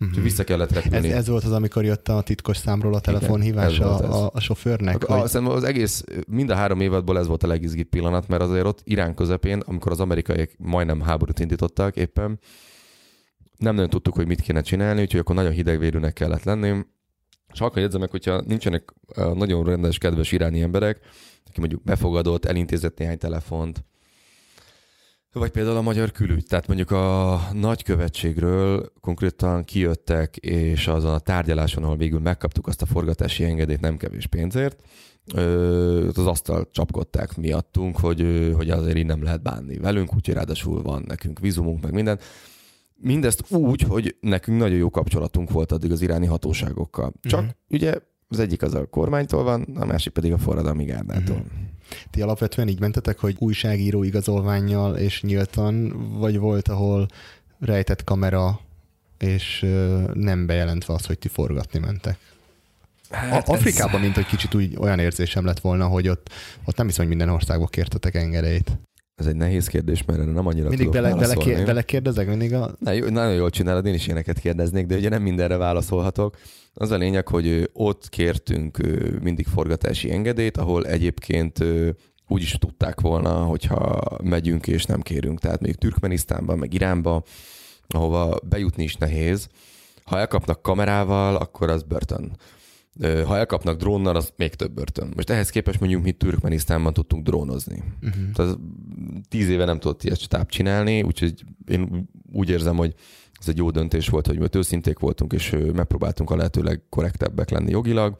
[0.00, 0.22] Uh-huh.
[0.22, 1.08] Vissza kellett repülni.
[1.08, 5.08] Ez, ez volt az, amikor jött a titkos számról a telefonhívás a, a, a sofőrnek?
[5.08, 5.44] A, hogy...
[5.44, 9.14] az egész, mind a három évadból ez volt a legizgibb pillanat, mert azért ott Irán
[9.14, 12.38] közepén, amikor az amerikaiak majdnem háborút indítottak éppen,
[13.56, 16.84] nem nagyon tudtuk, hogy mit kéne csinálni, úgyhogy akkor nagyon hidegvérűnek kellett lenni.
[17.52, 18.92] És akkor jegyzem meg, hogyha nincsenek
[19.34, 21.00] nagyon rendes, kedves iráni emberek,
[21.48, 23.84] aki mondjuk befogadott, elintézett néhány telefont,
[25.38, 31.82] vagy például a magyar külügy, tehát mondjuk a nagykövetségről konkrétan kijöttek, és azon a tárgyaláson,
[31.82, 34.82] ahol végül megkaptuk azt a forgatási engedélyt nem kevés pénzért,
[36.14, 41.04] az asztal csapkodták miattunk, hogy, hogy azért így nem lehet bánni velünk, úgyhogy ráadásul van
[41.06, 42.18] nekünk vízumunk, meg minden.
[42.98, 47.12] Mindezt úgy, hogy nekünk nagyon jó kapcsolatunk volt addig az iráni hatóságokkal.
[47.20, 47.54] Csak uh-huh.
[47.68, 47.94] ugye
[48.28, 51.36] az egyik az a kormánytól van, a másik pedig a forradalmi gárdától.
[51.36, 51.75] Uh-huh.
[52.10, 57.08] Ti alapvetően így mentetek, hogy újságíró igazolványjal és nyíltan, vagy volt, ahol
[57.60, 58.60] rejtett kamera,
[59.18, 59.66] és
[60.12, 62.18] nem bejelentve az, hogy ti forgatni mentek?
[63.10, 64.00] Hát Afrikában, ez...
[64.00, 66.30] mint hogy kicsit úgy olyan érzésem lett volna, hogy ott,
[66.64, 68.78] ott nem hiszem, hogy minden országból kértetek engedélyt.
[69.14, 72.54] Ez egy nehéz kérdés, mert erre nem annyira Mindig bele, bele, kér, bele kérdezek mindig
[72.54, 72.74] a...
[72.78, 76.36] Ne, nagyon jól csinálod, én is ilyeneket kérdeznék, de ugye nem mindenre válaszolhatok.
[76.78, 78.78] Az a lényeg, hogy ott kértünk
[79.22, 81.64] mindig forgatási engedélyt, ahol egyébként
[82.28, 85.40] úgy is tudták volna, hogyha megyünk és nem kérünk.
[85.40, 87.22] Tehát még Türkmenisztánban, meg Iránba,
[87.88, 89.48] ahova bejutni is nehéz.
[90.04, 92.36] Ha elkapnak kamerával, akkor az börtön.
[93.00, 95.12] Ha elkapnak drónnal, az még több börtön.
[95.16, 97.82] Most ehhez képest mondjuk mi Türkmenisztánban tudtunk drónozni.
[98.02, 98.30] Uh-huh.
[98.34, 98.58] Tehát
[99.28, 102.94] tíz éve nem tudott ilyet stáb csinálni, úgyhogy én úgy érzem, hogy
[103.38, 107.70] ez egy jó döntés volt, hogy mi őszinték voltunk, és megpróbáltunk a lehetőleg korrektebbek lenni
[107.70, 108.16] jogilag.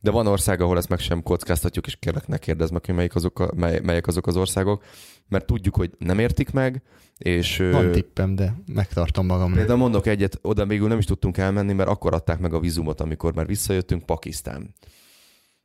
[0.00, 3.14] De van ország, ahol ezt meg sem kockáztatjuk, és kérlek ne kérdezz meg, hogy melyik
[3.14, 4.84] azok a, mely, melyek azok az országok,
[5.28, 6.82] mert tudjuk, hogy nem értik meg,
[7.18, 7.56] és...
[7.56, 9.54] Van tippem, de megtartom magam.
[9.54, 13.00] De mondok egyet, oda végül nem is tudtunk elmenni, mert akkor adták meg a vízumot,
[13.00, 14.74] amikor már visszajöttünk, Pakisztán.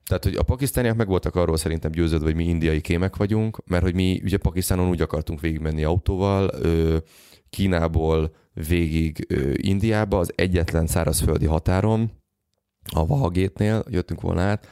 [0.06, 3.84] Tehát, hogy a pakisztániak meg voltak arról szerintem győződve, hogy mi indiai kémek vagyunk, mert
[3.84, 6.52] hogy mi ugye Pakisztánon úgy akartunk végigmenni autóval,
[7.56, 12.12] Kínából végig Indiába, az egyetlen szárazföldi határon,
[12.92, 14.70] a Vahagétnél jöttünk volna át,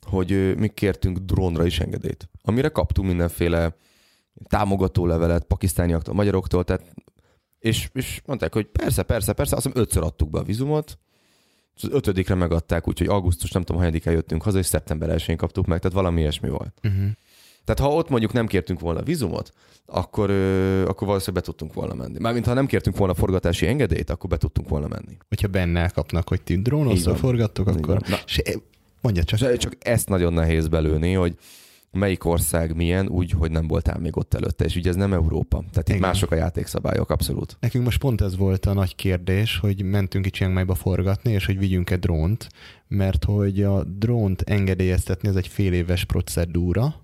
[0.00, 3.76] hogy mi kértünk drónra is engedélyt, amire kaptunk mindenféle
[4.48, 6.94] támogató levelet pakisztániaktól, magyaroktól, tehát
[7.58, 10.98] és, és mondták, hogy persze, persze, persze, azt hiszem ötször adtuk be a vizumot,
[11.74, 15.78] az ötödikre megadták, úgyhogy augusztus, nem tudom, hanyadikán jöttünk haza, és szeptember 1 kaptuk meg,
[15.78, 16.80] tehát valami ilyesmi volt.
[16.82, 17.10] Uh-huh.
[17.64, 19.52] Tehát ha ott mondjuk nem kértünk volna vizumot,
[19.86, 20.30] akkor,
[20.86, 22.18] akkor valószínűleg be tudtunk volna menni.
[22.18, 25.16] Mármint ha nem kértünk volna forgatási engedélyt, akkor be tudtunk volna menni.
[25.28, 28.00] Hogyha benne kapnak, hogy ti drónozzal forgattok, akkor...
[28.08, 28.18] Na,
[29.00, 29.56] mondja csak.
[29.56, 31.36] Csak ezt nagyon nehéz belőni, hogy
[31.94, 35.56] melyik ország milyen, úgy, hogy nem voltál még ott előtte, és ugye ez nem Európa.
[35.56, 35.96] Tehát Igen.
[35.96, 37.56] itt mások a játékszabályok, abszolút.
[37.60, 41.58] Nekünk most pont ez volt a nagy kérdés, hogy mentünk itt Chiang forgatni, és hogy
[41.58, 42.48] vigyünk egy drónt,
[42.88, 47.03] mert hogy a drónt engedélyeztetni, ez egy fél éves procedúra,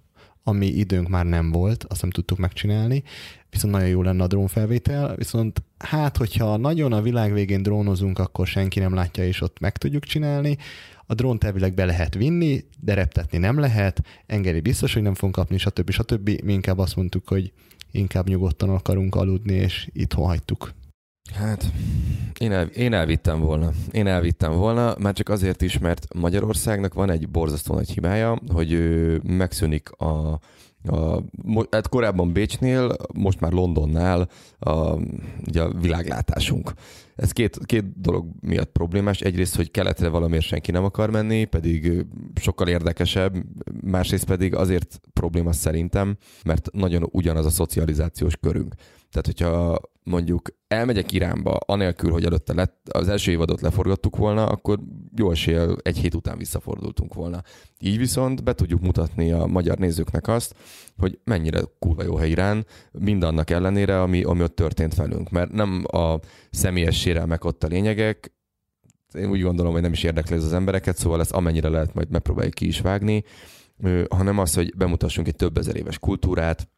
[0.50, 3.02] ami időnk már nem volt, azt nem tudtuk megcsinálni,
[3.50, 8.46] viszont nagyon jó lenne a drónfelvétel, viszont hát, hogyha nagyon a világ végén drónozunk, akkor
[8.46, 10.56] senki nem látja, és ott meg tudjuk csinálni.
[11.06, 15.34] A drónt elvileg be lehet vinni, de reptetni nem lehet, engedi biztos, hogy nem fogunk
[15.34, 15.90] kapni, stb.
[15.90, 16.40] stb.
[16.44, 17.52] Mi inkább azt mondtuk, hogy
[17.90, 20.72] inkább nyugodtan akarunk aludni, és itthon hagytuk.
[21.34, 21.72] Hát,
[22.38, 23.70] én, el, én elvittem volna.
[23.90, 28.78] Én elvittem volna, már csak azért is, mert Magyarországnak van egy borzasztó nagy hibája, hogy
[29.22, 30.40] megszűnik a
[30.88, 31.22] a,
[31.70, 34.94] hát korábban Bécsnél, most már Londonnál a,
[35.46, 36.72] ugye a világlátásunk.
[37.16, 39.20] Ez két, két dolog miatt problémás.
[39.20, 42.06] Egyrészt, hogy keletre valamiért senki nem akar menni, pedig
[42.40, 43.34] sokkal érdekesebb,
[43.82, 48.74] másrészt pedig azért probléma szerintem, mert nagyon ugyanaz a szocializációs körünk.
[49.10, 54.78] Tehát, hogyha mondjuk elmegyek Iránba, anélkül, hogy előtte lett, az első évadot leforgattuk volna, akkor
[55.16, 57.42] jó eséllyel egy hét után visszafordultunk volna.
[57.80, 60.54] Így viszont be tudjuk mutatni a magyar nézőknek azt,
[60.96, 65.30] hogy mennyire kurva jó hely Irán, mindannak ellenére, ami, ami ott történt velünk.
[65.30, 66.18] Mert nem a
[66.50, 68.32] személyes sérelmek ott a lényegek,
[69.14, 72.10] én úgy gondolom, hogy nem is érdekli ez az embereket, szóval ezt amennyire lehet majd
[72.10, 73.24] megpróbáljuk ki is vágni,
[74.08, 76.68] hanem az, hogy bemutassunk egy több ezer éves kultúrát,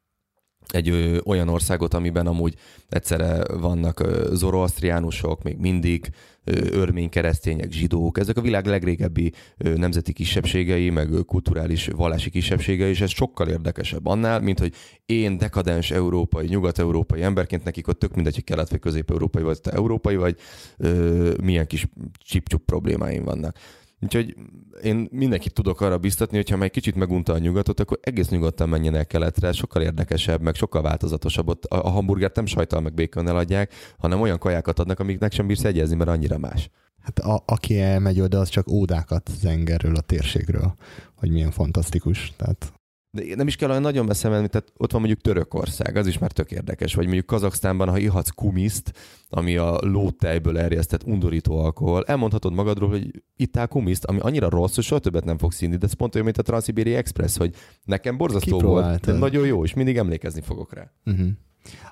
[0.69, 2.55] egy ö, olyan országot, amiben amúgy
[2.89, 6.11] egyszerre vannak ö, zoroasztriánusok, még mindig,
[6.45, 12.31] ö, örmény keresztények, zsidók, ezek a világ legrégebbi ö, nemzeti kisebbségei, meg ö, kulturális vallási
[12.31, 14.75] kisebbségei, és ez sokkal érdekesebb annál, mint hogy
[15.07, 19.71] én dekadens európai, nyugat-európai emberként nekik ott tök mindegy, hogy kelet vagy közép-európai vagy, te
[19.71, 20.37] európai vagy,
[20.77, 21.87] ö, milyen kis
[22.19, 23.57] csipcsup problémáim vannak.
[24.03, 24.35] Úgyhogy
[24.83, 28.29] én mindenkit tudok arra biztatni, hogy ha már egy kicsit megunta a nyugatot, akkor egész
[28.29, 31.49] nyugodtan menjen el keletre, sokkal érdekesebb, meg sokkal változatosabb.
[31.49, 35.65] Ott a, hamburgert nem sajtal meg békonnel adják, hanem olyan kajákat adnak, amiknek sem bírsz
[35.65, 36.71] egyezni, mert annyira más.
[37.01, 40.75] Hát a, aki elmegy oda, az csak ódákat zengerről, a térségről,
[41.15, 42.33] hogy milyen fantasztikus.
[42.37, 42.73] Tehát
[43.15, 46.19] de nem is kell olyan nagyon messze menni, tehát ott van mondjuk Törökország, az is
[46.19, 48.93] már tök érdekes, vagy mondjuk Kazaksztánban, ha ihatsz kumiszt,
[49.29, 54.85] ami a lótejből erjesztett undorító alkohol, elmondhatod magadról, hogy ittál kumiszt, ami annyira rossz, hogy
[54.85, 58.17] soha többet nem fogsz inni, de ez pont olyan, mint a Transzibéri Express, hogy nekem
[58.17, 60.91] borzasztó volt, de nagyon jó, és mindig emlékezni fogok rá.
[61.05, 61.29] Uh-huh.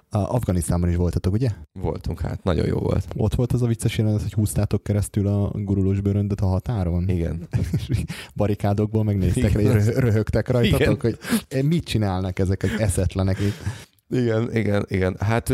[0.08, 1.48] A Afganisztánban is voltatok, ugye?
[1.72, 3.06] Voltunk, hát nagyon jó volt.
[3.16, 7.08] Ott volt az a vicces jelenet, hogy húztátok keresztül a gurulós bőröndöt a határon?
[7.08, 7.48] Igen.
[8.34, 9.84] barikádokból megnéztek, Igen.
[9.84, 11.18] röhögtek rajtatok, igen.
[11.48, 13.62] hogy mit csinálnak ezek az eszetlenek itt.
[14.08, 15.16] Igen, igen, igen.
[15.18, 15.52] Hát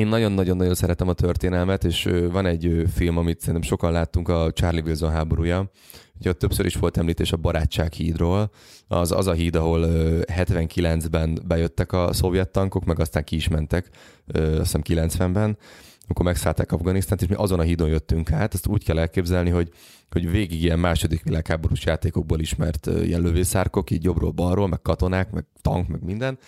[0.00, 4.80] én nagyon-nagyon-nagyon szeretem a történelmet, és van egy film, amit szerintem sokan láttunk, a Charlie
[4.80, 5.70] Wilson háborúja,
[6.18, 8.50] Ugye ott többször is volt említés a Barátság hídról.
[8.88, 9.86] Az, az a híd, ahol
[10.26, 13.90] 79-ben bejöttek a szovjet tankok, meg aztán ki is mentek,
[14.34, 15.58] azt hiszem 90-ben,
[16.02, 18.54] amikor megszállták Afganisztánt, és mi azon a hídon jöttünk át.
[18.54, 19.68] Ezt úgy kell elképzelni, hogy,
[20.10, 25.88] hogy végig ilyen második világháborús játékokból ismert ilyen lövészárkok, így jobbról-balról, meg katonák, meg tank,
[25.88, 26.38] meg minden.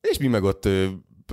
[0.00, 0.68] És mi meg ott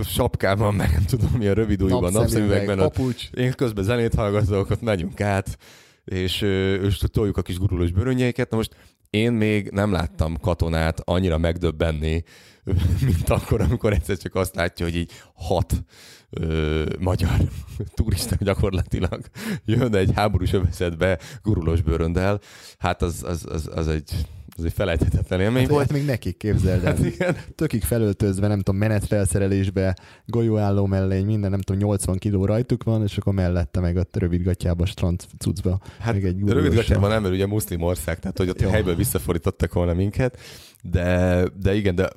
[0.00, 2.78] sapkában, meg nem tudom mi a rövid újban, napszemüvegben.
[2.78, 3.28] Papucs.
[3.34, 5.58] Én közben zenét hallgatok, ott megyünk át
[6.04, 6.40] és,
[6.82, 8.50] és toljuk a kis gurulós bőrönjeiket.
[8.50, 8.76] Na most
[9.10, 12.24] én még nem láttam katonát annyira megdöbbenni,
[13.06, 15.84] mint akkor, amikor egyszer csak azt látja, hogy így hat
[16.30, 17.36] ö, magyar
[17.94, 19.20] turista gyakorlatilag
[19.64, 22.40] jön egy háborús övezetbe gurulós bőröndel.
[22.78, 24.12] Hát az, az, az, az egy
[24.58, 25.92] ez egy felejthetetlen élmény hát volt.
[25.92, 26.94] még nekik, képzeld el.
[26.94, 27.36] Hát igen.
[27.54, 33.16] Tökig felöltözve, nem tudom, menetfelszerelésbe, golyóálló mellény, minden, nem tudom, 80 kiló rajtuk van, és
[33.16, 35.80] akkor mellette meg a rövidgatjába, strand cuccba.
[35.98, 38.68] Hát még egy rövidgatjában nem, mert ugye muszlim ország, tehát hogy ott Jó.
[38.68, 40.38] helyből visszafordítottak volna minket,
[40.82, 42.08] de, de igen, de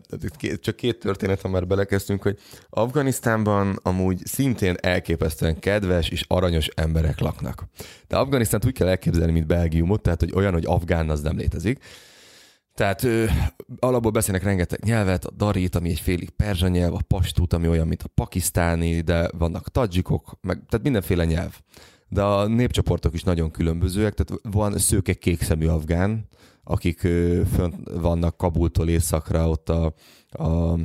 [0.62, 2.38] csak két történet, ha már belekezdtünk, hogy
[2.70, 7.68] Afganisztánban amúgy szintén elképesztően kedves és aranyos emberek laknak.
[8.08, 11.80] De Afganisztánt úgy kell elképzelni, mint Belgiumot, tehát hogy olyan, hogy afgán az nem létezik,
[12.76, 13.30] tehát ő,
[13.80, 17.88] alapból beszélnek rengeteg nyelvet, a darit, ami egy félig perzsa nyelv, a pastút, ami olyan,
[17.88, 21.60] mint a pakisztáni, de vannak tadzsikok, meg, tehát mindenféle nyelv.
[22.08, 26.28] De a népcsoportok is nagyon különbözőek, tehát van szőke kékszemű afgán,
[26.64, 27.00] akik
[27.54, 29.94] fönt vannak Kabultól északra, ott a,
[30.30, 30.78] a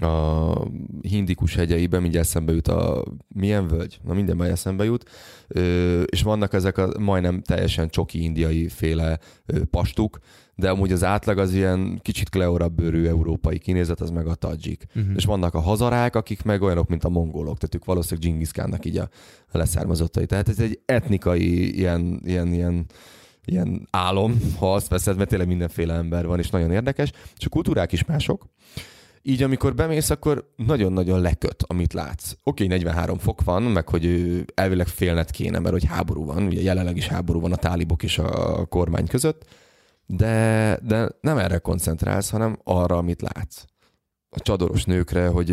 [0.00, 0.52] a
[1.00, 5.10] Hindikus hegyeiben, mindjárt eszembe jut a milyen völgy, na minden majd eszembe jut,
[5.48, 10.18] ö, és vannak ezek a majdnem teljesen csoki indiai féle ö, pastuk,
[10.58, 14.84] de amúgy az átlag az ilyen kicsit kleorabb bőrű európai kinézet, az meg a tadzsik.
[14.94, 15.12] Uh-huh.
[15.16, 18.96] És vannak a hazarák, akik meg olyanok, mint a mongolok, tehát ők valószínűleg Dzsingiszkánnak így
[18.96, 19.08] a
[19.52, 20.26] leszármazottai.
[20.26, 22.86] Tehát ez egy etnikai ilyen, ilyen, ilyen
[23.44, 27.48] ilyen álom, ha azt veszed, mert tényleg mindenféle ember van, és nagyon érdekes, és a
[27.48, 28.44] kultúrák is mások.
[29.22, 32.30] Így amikor bemész, akkor nagyon-nagyon leköt, amit látsz.
[32.30, 36.60] Oké, okay, 43 fok van, meg hogy elvileg félnet kéne, mert hogy háború van, ugye
[36.60, 39.44] jelenleg is háború van a tálibok és a kormány között,
[40.10, 43.64] de, de nem erre koncentrálsz, hanem arra, amit látsz.
[44.28, 45.46] A csadoros nőkre, hogy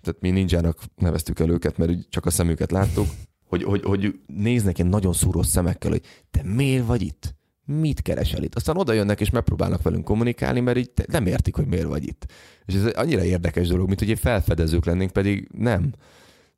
[0.00, 3.06] tehát mi ninjának neveztük el őket, mert csak a szemüket láttuk,
[3.48, 7.34] hogy, hogy, hogy néznek ilyen nagyon szúrós szemekkel, hogy te miért vagy itt?
[7.64, 8.54] Mit keresel itt?
[8.54, 12.26] Aztán oda jönnek és megpróbálnak velünk kommunikálni, mert így nem értik, hogy miért vagy itt.
[12.64, 15.92] És ez annyira érdekes dolog, mint hogy egy felfedezők lennénk, pedig nem.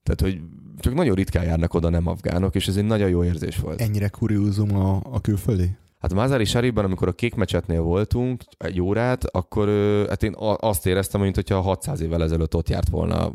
[0.02, 0.40] Tehát, hogy
[0.78, 3.80] csak nagyon ritkán járnak oda nem afgánok, és ez egy nagyon jó érzés volt.
[3.80, 5.76] Ennyire kuriózum a, a külföldi?
[6.04, 9.68] Hát Mazari Sariban, amikor a kék mecsetnél voltunk egy órát, akkor
[10.08, 13.32] hát én azt éreztem, mint hogyha 600 évvel ezelőtt ott járt volna.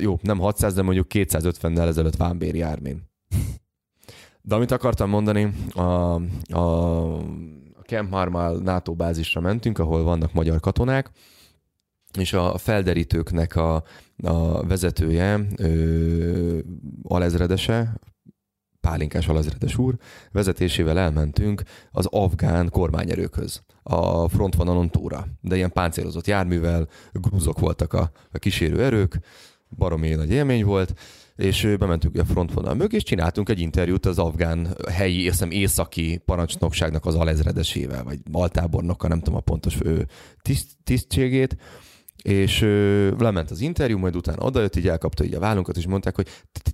[0.00, 3.10] Jó, nem 600, de mondjuk 250-nel ezelőtt Vámbéri Ármén.
[4.42, 6.14] De amit akartam mondani, a,
[6.58, 7.18] a
[7.82, 11.10] Camp Marmal NATO bázisra mentünk, ahol vannak magyar katonák,
[12.18, 13.74] és a felderítőknek a,
[14.22, 16.58] a vezetője, ö,
[17.02, 18.00] alezredese,
[18.84, 19.94] Pálinkás alezredes úr,
[20.32, 28.10] vezetésével elmentünk az afgán kormányerőkhöz, a frontvonalon túra, de ilyen páncélozott járművel, grúzok voltak a,
[28.32, 29.18] a kísérő erők,
[29.76, 30.94] baromi nagy élmény volt,
[31.36, 37.06] és bementünk a frontvonal mögé, és csináltunk egy interjút az afgán helyi, észem északi parancsnokságnak
[37.06, 39.78] az alezredesével, vagy altábornokkal, nem tudom a pontos
[40.42, 41.56] tiszt, tisztségét,
[42.22, 46.14] és ö, lement az interjú, majd utána odajött, így elkapta így a vállunkat, és mondták,
[46.14, 46.28] hogy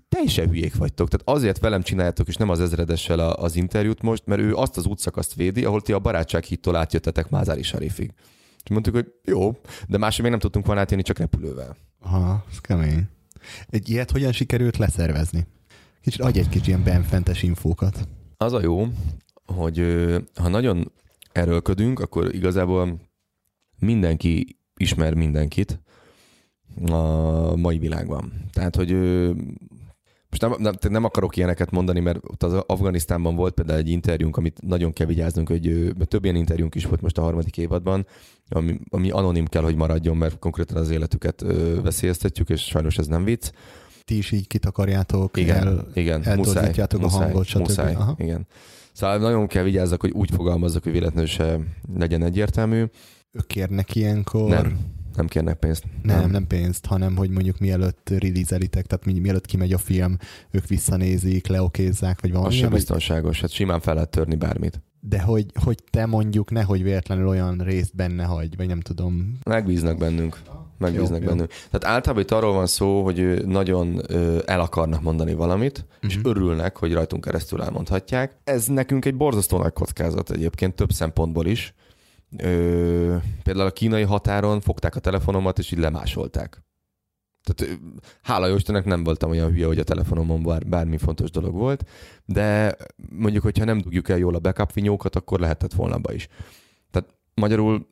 [0.09, 1.09] teljesen hülyék vagytok.
[1.09, 4.77] Tehát azért velem csináljátok, és nem az ezredessel a, az interjút most, mert ő azt
[4.77, 8.13] az útszakaszt védi, ahol ti a barátság hittól átjöttetek Mázári Sarifig.
[8.65, 9.57] És mondtuk, hogy jó,
[9.89, 11.77] de máshogy még nem tudtunk volna átjönni, csak repülővel.
[12.01, 13.09] Aha, ez kemény.
[13.67, 15.47] Egy ilyet hogyan sikerült leszervezni?
[16.01, 18.09] Kicsit adj egy kicsit ilyen benfentes infókat.
[18.37, 18.87] Az a jó,
[19.45, 19.85] hogy
[20.35, 20.93] ha nagyon
[21.33, 23.01] erőlködünk, akkor igazából
[23.79, 25.81] mindenki ismer mindenkit
[26.91, 28.33] a mai világban.
[28.53, 28.93] Tehát, hogy
[30.31, 34.37] most nem, nem, nem akarok ilyeneket mondani, mert ott az Afganisztánban volt például egy interjúnk,
[34.37, 38.07] amit nagyon kell vigyáznunk, hogy mert több ilyen interjúnk is volt most a harmadik évadban,
[38.49, 43.07] ami, ami anonim kell, hogy maradjon, mert konkrétan az életüket ö, veszélyeztetjük, és sajnos ez
[43.07, 43.51] nem vicc.
[44.05, 47.61] Ti is így kitakarjátok, igen, el, igen, muszáj, a muszáj, hangot, stb.
[47.61, 48.15] Muszáj, Aha.
[48.19, 48.47] igen.
[48.93, 51.59] Szóval nagyon kell vigyázzak, hogy úgy fogalmazzak, hogy véletlenül se
[51.95, 52.85] legyen egyértelmű.
[53.33, 54.49] Ők kérnek ilyenkor?
[54.49, 54.79] Nem,
[55.17, 55.85] nem kérnek pénzt.
[56.03, 60.17] Nem, nem, nem pénzt, hanem hogy mondjuk mielőtt release tehát mielőtt kimegy a film,
[60.51, 62.49] ők visszanézik, leokézzák, vagy valami.
[62.49, 64.81] Az sem biztonságos, hát simán fel lehet törni bármit.
[65.01, 69.39] De hogy, hogy te mondjuk nehogy véletlenül olyan részt benne hagy, vagy nem tudom.
[69.45, 70.41] Megbíznak bennünk.
[70.79, 71.53] Megbíznak jó, bennünk.
[71.53, 71.79] Jó.
[71.79, 74.03] Tehát általában itt arról van szó, hogy nagyon
[74.47, 76.11] el akarnak mondani valamit, uh-huh.
[76.11, 76.29] és mhm.
[76.29, 78.37] örülnek, hogy rajtunk keresztül elmondhatják.
[78.45, 81.75] Ez nekünk egy borzasztó nagy kockázat egyébként több szempontból is
[82.39, 86.63] Ö, például a kínai határon fogták a telefonomat, és így lemásolták.
[87.43, 87.81] Tehát
[88.23, 91.89] hála jó Istennek nem voltam olyan hülye, hogy a telefonomon bár, bármi fontos dolog volt,
[92.25, 92.77] de
[93.11, 96.29] mondjuk, hogyha nem dugjuk el jól a backup vinyókat, akkor lehetett volna be is.
[96.91, 97.87] Tehát magyarul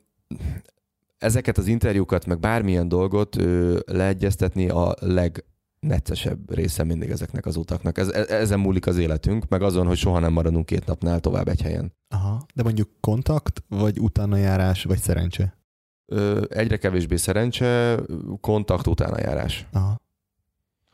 [1.19, 5.45] ezeket az interjúkat, meg bármilyen dolgot ö, leegyeztetni a leg
[5.81, 7.99] neccesebb része mindig ezeknek az utaknak.
[7.99, 11.49] Ez, e, ezen múlik az életünk, meg azon, hogy soha nem maradunk két napnál tovább
[11.49, 11.93] egy helyen.
[12.15, 15.57] Aha, de mondjuk kontakt, vagy utána járás, vagy szerencse?
[16.13, 18.01] Ö, egyre kevésbé szerencse,
[18.41, 19.67] kontakt, utána járás.
[19.73, 19.97] Aha.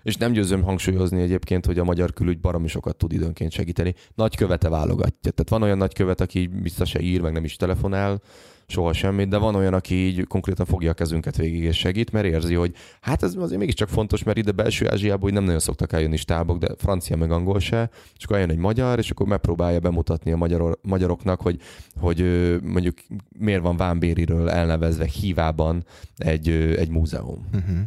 [0.05, 3.95] És nem győzöm hangsúlyozni egyébként, hogy a magyar külügy baromi sokat tud időnként segíteni.
[4.15, 5.31] Nagykövete válogatja.
[5.31, 8.21] Tehát van olyan nagykövet, aki vissza se ír, meg nem is telefonál,
[8.67, 12.27] soha semmit, de van olyan, aki így konkrétan fogja a kezünket végig és segít, mert
[12.27, 16.17] érzi, hogy hát ez azért mégiscsak fontos, mert ide belső Ázsiából nem nagyon szoktak eljönni
[16.17, 20.33] stábok, de francia meg angol se, és akkor eljön egy magyar, és akkor megpróbálja bemutatni
[20.33, 21.61] a magyar, magyaroknak, hogy,
[22.01, 22.21] hogy
[22.63, 22.97] mondjuk
[23.39, 25.85] miért van Vámbériről elnevezve hívában
[26.17, 27.49] egy, egy múzeum.
[27.53, 27.79] Uh-huh.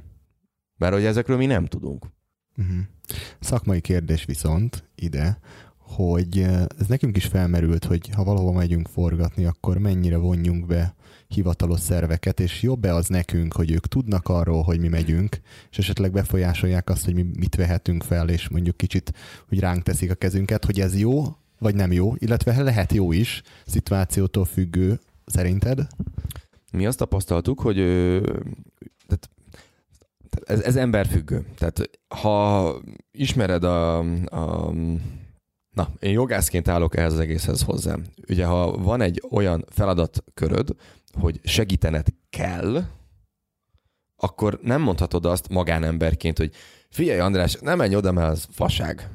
[0.77, 2.05] Mert hogy ezekről mi nem tudunk.
[2.57, 2.77] Uh-huh.
[3.39, 5.39] Szakmai kérdés viszont ide,
[5.77, 6.39] hogy
[6.77, 10.95] ez nekünk is felmerült, hogy ha valahova megyünk forgatni, akkor mennyire vonjunk be
[11.27, 16.11] hivatalos szerveket, és jobb-e az nekünk, hogy ők tudnak arról, hogy mi megyünk, és esetleg
[16.11, 19.13] befolyásolják azt, hogy mi mit vehetünk fel, és mondjuk kicsit,
[19.47, 21.23] hogy ránk teszik a kezünket, hogy ez jó,
[21.59, 25.87] vagy nem jó, illetve lehet jó is, szituációtól függő, szerinted?
[26.71, 27.77] Mi azt tapasztaltuk, hogy
[30.45, 31.45] ez, ez emberfüggő.
[31.57, 32.75] Tehát ha
[33.11, 34.71] ismered a, a
[35.73, 37.95] Na, én jogászként állok ehhez az egészhez hozzá.
[38.29, 40.75] Ugye, ha van egy olyan feladatköröd,
[41.19, 42.83] hogy segítened kell,
[44.15, 46.51] akkor nem mondhatod azt magánemberként, hogy
[46.89, 49.09] figyelj András, nem menj oda, mert az faság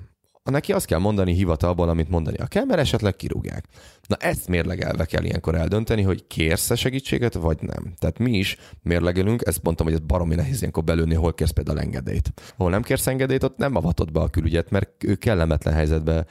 [0.51, 3.65] neki azt kell mondani hivatalban, amit mondani a kell, mert esetleg kirúgják.
[4.07, 7.95] Na ezt mérlegelve kell ilyenkor eldönteni, hogy kérsz-e segítséget, vagy nem.
[7.99, 11.81] Tehát mi is mérlegelünk, ezt mondtam, hogy ez baromi nehéz ilyenkor belőni, hol kérsz például
[11.81, 12.33] engedélyt.
[12.57, 16.27] Hol nem kérsz engedélyt, ott nem avatod be a külügyet, mert kellemetlen helyzetbe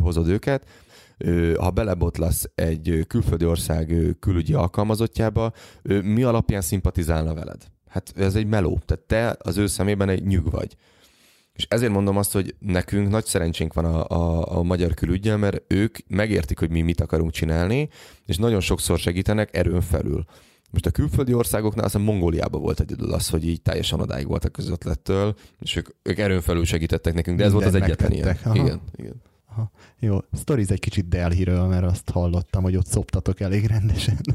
[0.00, 0.66] hozod őket
[1.58, 5.52] ha belebotlasz egy külföldi ország külügyi alkalmazottjába,
[6.02, 7.62] mi alapján szimpatizálna veled?
[7.88, 10.76] Hát ez egy meló, tehát te az ő szemében egy nyug vagy.
[11.54, 15.62] És ezért mondom azt, hogy nekünk nagy szerencsénk van a, a, a magyar külügyel, mert
[15.66, 17.88] ők megértik, hogy mi mit akarunk csinálni,
[18.26, 20.24] és nagyon sokszor segítenek erőn felül.
[20.70, 24.48] Most a külföldi országoknál aztán Mongóliában volt egyedül az, hogy így teljesen odáig volt a
[24.48, 28.38] közöttlettől, és ők, ők erőn felül segítettek nekünk, de ez Minden volt az egyetlen ilyen.
[28.54, 29.22] Igen, igen.
[29.46, 29.70] Aha.
[29.98, 34.18] Jó, sztoriz egy kicsit Delhiről, mert azt hallottam, hogy ott szoptatok elég rendesen.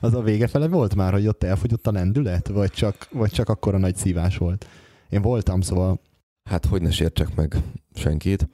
[0.00, 3.48] Az a vége fele volt már, hogy ott elfogyott a lendület, vagy csak, vagy csak
[3.48, 4.66] akkor a nagy szívás volt?
[5.08, 6.00] Én voltam, szóval
[6.44, 7.56] Hát hogy ne sértsek meg
[7.94, 8.48] senkit.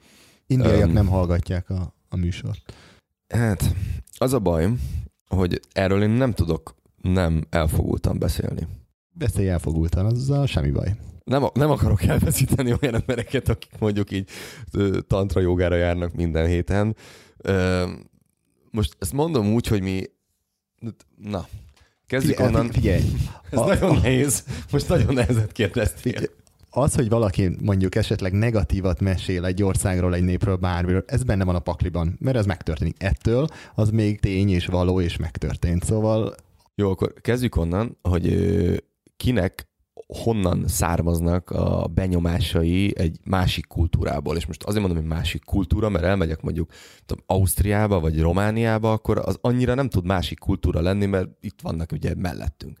[0.47, 0.93] indiaiak Öm.
[0.93, 2.73] nem hallgatják a, a műsort.
[3.27, 3.75] Hát
[4.17, 4.69] az a baj,
[5.27, 8.67] hogy erről én nem tudok nem elfogultan beszélni.
[9.11, 10.95] Beszélj elfogultan, azzal semmi baj.
[11.23, 14.29] Nem, nem akarok elveszíteni olyan embereket, akik mondjuk így
[15.07, 16.95] tantra jogára járnak minden héten.
[18.71, 20.03] Most ezt mondom úgy, hogy mi...
[21.15, 21.47] Na,
[22.07, 22.71] kezdjük Figyelj, onnan.
[22.71, 23.01] figyelj,
[23.51, 24.43] Ez a- nagyon nehéz.
[24.71, 26.21] Most nagyon nehezet kérdeztél.
[26.69, 31.55] Az, hogy valaki mondjuk esetleg negatívat mesél egy országról, egy népről, bármiről, ez benne van
[31.55, 33.03] a pakliban, mert ez megtörténik.
[33.03, 35.83] Ettől az még tény és való és megtörtént.
[35.83, 36.35] Szóval
[36.75, 38.35] Jó, akkor kezdjük onnan, hogy
[39.17, 39.69] kinek
[40.07, 44.35] honnan származnak a benyomásai egy másik kultúrából.
[44.35, 46.71] És most azért mondom, hogy másik kultúra, mert elmegyek mondjuk
[47.05, 51.91] tudom, Ausztriába vagy Romániába, akkor az annyira nem tud másik kultúra lenni, mert itt vannak
[51.91, 52.77] ugye mellettünk.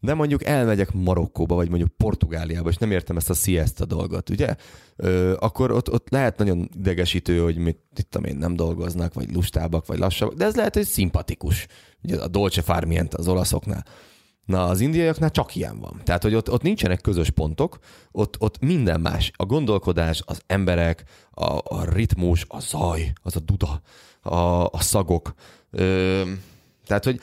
[0.00, 4.54] De mondjuk elmegyek Marokkóba, vagy mondjuk Portugáliába, és nem értem ezt a siesta dolgot, ugye?
[4.96, 9.34] Ö, akkor ott, ott lehet nagyon idegesítő, hogy mit, mit tudom én, nem dolgoznak, vagy
[9.34, 11.66] lustábbak, vagy lassabbak, de ez lehet, hogy szimpatikus.
[12.02, 13.84] Ugye a Dolce Farmiente az olaszoknál.
[14.44, 16.00] Na, az indiaiaknál csak ilyen van.
[16.04, 17.78] Tehát, hogy ott, ott nincsenek közös pontok,
[18.12, 19.30] ott, ott minden más.
[19.36, 23.80] A gondolkodás, az emberek, a, a ritmus, a zaj, az a duda,
[24.22, 25.34] a, a szagok.
[25.70, 26.22] Ö,
[26.86, 27.20] tehát, hogy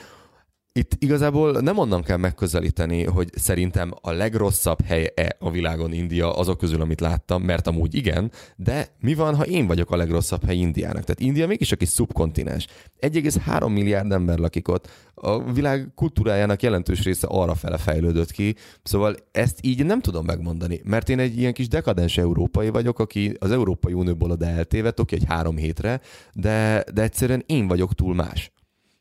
[0.78, 6.58] itt igazából nem onnan kell megközelíteni, hogy szerintem a legrosszabb hely-e a világon India azok
[6.58, 10.56] közül, amit láttam, mert amúgy igen, de mi van, ha én vagyok a legrosszabb hely
[10.56, 11.04] Indiának?
[11.04, 12.66] Tehát India mégis egy szubkontinens.
[13.00, 19.16] 1,3 milliárd ember lakik ott, a világ kultúrájának jelentős része arra fele fejlődött ki, szóval
[19.32, 23.50] ezt így nem tudom megmondani, mert én egy ilyen kis dekadens európai vagyok, aki az
[23.50, 26.00] Európai Unióból oda eltévedt, oké, egy három hétre,
[26.32, 28.52] de, de egyszerűen én vagyok túl más.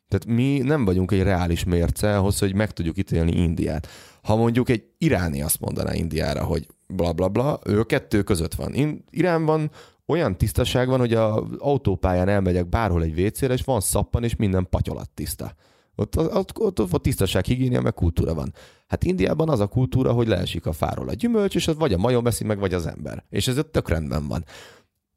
[0.08, 3.88] Tehát mi nem vagyunk egy reális mérce ahhoz, hogy meg tudjuk ítélni Indiát.
[4.22, 8.74] Ha mondjuk egy iráni azt mondaná Indiára, hogy bla bla bla, ő kettő között van.
[8.74, 9.72] In- Iránban
[10.06, 14.68] olyan tisztaság van, hogy az autópályán elmegyek bárhol egy vécére, és van szappan, és minden
[14.70, 15.54] patyolat tiszta.
[15.96, 18.54] Ott, ott, ott, ott a tisztaság, higiénia, meg kultúra van.
[18.88, 21.98] Hát Indiában az a kultúra, hogy leesik a fáról a gyümölcs, és az vagy a
[21.98, 23.24] majom eszi meg, vagy az ember.
[23.30, 24.46] És ez ott tök rendben van.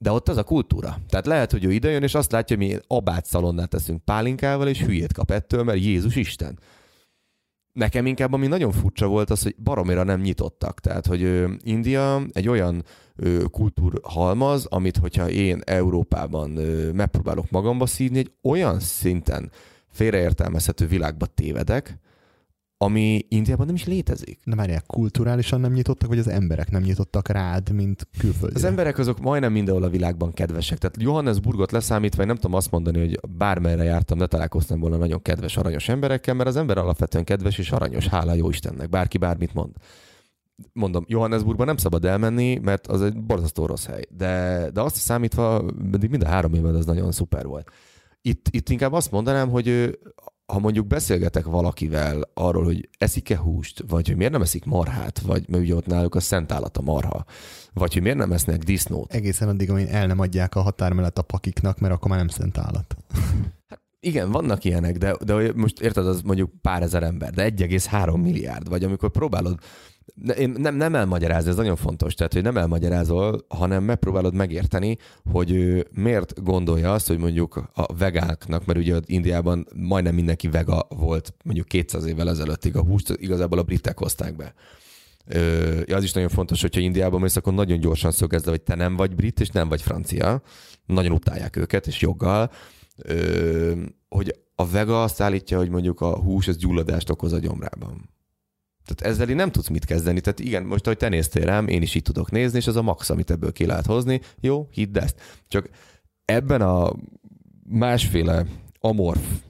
[0.03, 0.96] De ott az a kultúra.
[1.09, 4.82] Tehát lehet, hogy ő idejön, és azt látja, hogy mi abát szalonnát teszünk pálinkával, és
[4.82, 6.59] hülyét kap ettől, mert Jézus Isten.
[7.72, 10.80] Nekem inkább ami nagyon furcsa volt az, hogy baromira nem nyitottak.
[10.80, 12.84] Tehát, hogy India egy olyan
[13.51, 16.51] kultúrhalmaz, amit hogyha én Európában
[16.94, 19.51] megpróbálok magamba szívni, egy olyan szinten
[19.90, 21.98] félreértelmezhető világba tévedek,
[22.82, 24.40] ami Indiában nem is létezik.
[24.44, 28.58] nem várják, kulturálisan nem nyitottak, vagy az emberek nem nyitottak rád, mint külföldre?
[28.58, 30.78] Az emberek azok majdnem mindenhol a világban kedvesek.
[30.78, 35.22] Tehát Johannesburgot leszámítva, én nem tudom azt mondani, hogy bármerre jártam, ne találkoztam volna nagyon
[35.22, 39.54] kedves, aranyos emberekkel, mert az ember alapvetően kedves és aranyos, hála jó Istennek, bárki bármit
[39.54, 39.72] mond.
[40.72, 44.04] Mondom, Johannesburgban nem szabad elmenni, mert az egy borzasztó rossz hely.
[44.10, 47.70] De, de azt számítva, pedig mind a három évben az nagyon szuper volt.
[48.22, 49.98] Itt, itt inkább azt mondanám, hogy
[50.51, 55.48] ha mondjuk beszélgetek valakivel arról, hogy eszik-e húst, vagy hogy miért nem eszik marhát, vagy
[55.48, 57.24] mert ugye ott náluk a szent állat a marha,
[57.72, 59.12] vagy hogy miért nem esznek disznót.
[59.12, 62.28] Egészen addig, amíg el nem adják a határ mellett a pakiknak, mert akkor már nem
[62.28, 62.96] szent állat.
[64.01, 68.68] Igen, vannak ilyenek, de, de most érted, az mondjuk pár ezer ember, de 1,3 milliárd,
[68.68, 69.59] vagy amikor próbálod,
[70.38, 74.96] én nem, nem elmagyarázni, ez nagyon fontos, tehát hogy nem elmagyarázol, hanem megpróbálod megérteni,
[75.32, 80.86] hogy ő miért gondolja azt, hogy mondjuk a vegáknak, mert ugye Indiában majdnem mindenki vega
[80.88, 84.54] volt mondjuk 200 évvel ezelőttig, a húst igazából a britek hozták be.
[85.26, 88.74] Ö, az is nagyon fontos, hogyha Indiában mész, akkor nagyon gyorsan szögezd, le, hogy te
[88.74, 90.42] nem vagy brit, és nem vagy francia.
[90.86, 92.50] Nagyon utálják őket, és joggal.
[92.96, 93.72] Ö,
[94.08, 98.11] hogy a vega azt állítja, hogy mondjuk a hús az gyulladást okoz a gyomrában.
[98.95, 100.20] Tehát ezzel én nem tudsz mit kezdeni.
[100.20, 102.82] Tehát igen, most, ahogy te néztél rám, én is így tudok nézni, és az a
[102.82, 104.20] max, amit ebből ki lehet hozni.
[104.41, 105.20] Jó, hidd ezt.
[105.49, 105.70] Csak
[106.24, 106.93] ebben a
[107.68, 108.47] másféle
[108.80, 109.41] amorf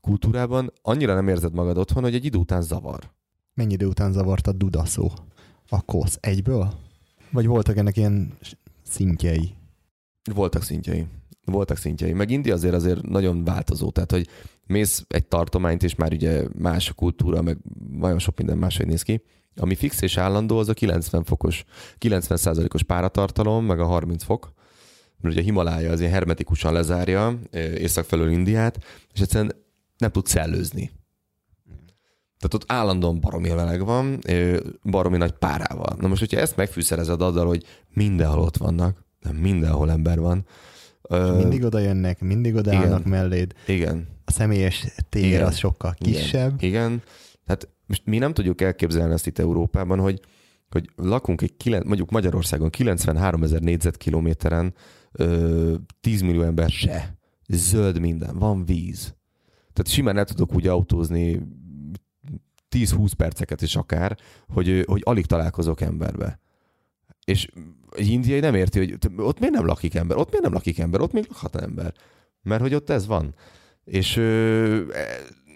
[0.00, 3.12] kultúrában annyira nem érzed magad otthon, hogy egy idő után zavar.
[3.54, 5.10] Mennyi idő után zavart a duda szó?
[5.68, 6.72] A kosz egyből?
[7.30, 8.38] Vagy voltak ennek ilyen
[8.82, 9.54] szintjei?
[10.34, 11.06] Voltak szintjei.
[11.44, 12.12] Voltak szintjei.
[12.12, 13.90] Meg India azért azért nagyon változó.
[13.90, 14.28] Tehát, hogy
[14.66, 17.58] mész egy tartományt, és már ugye más a kultúra, meg
[17.92, 19.22] nagyon sok minden máshogy néz ki.
[19.56, 21.64] Ami fix és állandó, az a 90 fokos,
[21.98, 24.52] 90 százalékos páratartalom, meg a 30 fok.
[25.20, 27.38] Mert ugye a Himalája azért hermetikusan lezárja
[27.74, 29.54] észak felől Indiát, és egyszerűen
[29.98, 30.90] nem tud szellőzni.
[32.38, 34.18] Tehát ott állandóan baromi meleg van,
[34.82, 35.96] baromi nagy párával.
[36.00, 37.64] Na most, hogyha ezt megfűszerezed azzal, hogy
[37.94, 40.46] mindenhol ott vannak, nem mindenhol ember van,
[41.18, 43.10] mindig oda jönnek, mindig odaállnak igen.
[43.10, 43.52] melléd.
[43.66, 44.08] Igen.
[44.24, 45.46] A személyes tér igen.
[45.46, 46.62] az sokkal kisebb.
[46.62, 46.68] Igen.
[46.68, 47.02] igen.
[47.46, 50.20] Hát most mi nem tudjuk elképzelni ezt itt Európában, hogy,
[50.68, 54.74] hogy lakunk egy, mondjuk Magyarországon 93 ezer négyzetkilométeren,
[56.00, 57.18] 10 millió ember se.
[57.48, 59.14] Zöld minden, van víz.
[59.72, 61.40] Tehát simán el tudok úgy autózni
[62.70, 64.16] 10-20 perceket is akár,
[64.48, 66.40] hogy, hogy alig találkozok emberbe.
[67.24, 67.48] És
[67.96, 71.00] egy indiai nem érti, hogy ott miért nem lakik ember, ott miért nem lakik ember,
[71.00, 71.92] ott még lakhat ember.
[72.42, 73.34] Mert hogy ott ez van.
[73.84, 74.18] És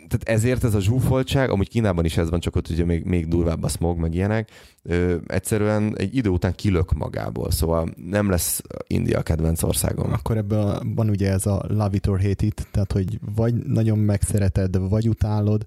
[0.08, 3.28] tehát ezért ez a zsúfoltság, amúgy Kínában is ez van, csak ott ugye még, még
[3.28, 4.50] durvább a smog, meg ilyenek,
[4.82, 10.12] ö, egyszerűen egy idő után kilök magából, szóval nem lesz India a kedvenc országom.
[10.12, 13.98] Akkor ebben van ugye ez a love it or hate it, tehát hogy vagy nagyon
[13.98, 15.64] megszereted, vagy utálod,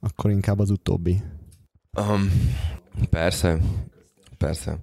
[0.00, 1.22] akkor inkább az utóbbi.
[1.98, 2.30] Um,
[3.10, 3.60] persze,
[4.38, 4.78] persze.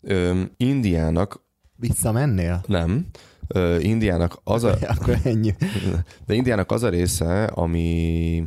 [0.00, 1.46] Ö, Indiának...
[1.76, 2.62] Visszamennél?
[2.66, 3.06] Nem.
[3.78, 4.78] Indiának az a...
[4.96, 5.54] Akkor ennyi.
[6.26, 8.44] De Indiának az a része, ami...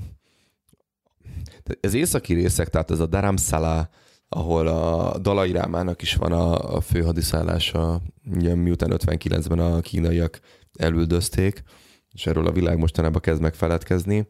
[1.79, 3.89] Ez északi részek, tehát ez a Dharamsala,
[4.29, 10.39] ahol a Dalai Rámának is van a, a főhadiszállása, ugye, miután 59-ben a kínaiak
[10.73, 11.63] elüldözték,
[12.11, 14.27] és erről a világ mostanában kezd megfeledkezni.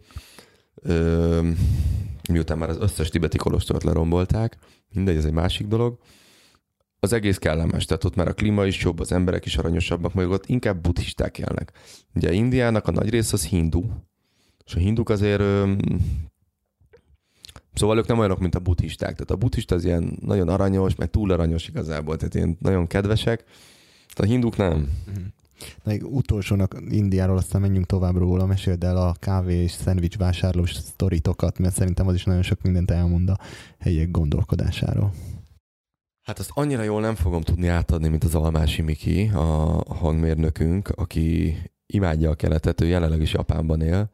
[0.75, 1.49] Ö,
[2.29, 4.57] miután már az összes tibeti kolostort lerombolták,
[4.93, 5.97] mindegy, ez egy másik dolog
[7.03, 10.29] az egész kellemes, tehát ott már a klíma is jobb, az emberek is aranyosabbak, meg
[10.29, 11.71] ott inkább buddhisták élnek.
[12.15, 13.83] Ugye Indiának a nagy rész az hindu,
[14.65, 15.43] és a hinduk azért
[17.73, 19.11] Szóval ők nem olyanok, mint a buddhisták.
[19.11, 23.43] Tehát a buddhista az ilyen nagyon aranyos, meg túl aranyos igazából, tehát ilyen nagyon kedvesek.
[24.15, 24.89] A hinduk nem.
[25.05, 25.19] Mhm.
[25.83, 31.59] Na, utolsónak Indiáról, aztán menjünk tovább róla, meséld el a kávé és szendvics vásárlós sztoritokat,
[31.59, 33.37] mert szerintem az is nagyon sok mindent elmond a
[33.79, 35.13] helyiek gondolkodásáról.
[36.31, 41.57] Hát azt annyira jól nem fogom tudni átadni, mint az Almási Miki, a hangmérnökünk, aki
[41.85, 44.09] imádja a keletet, ő jelenleg is Japánban él,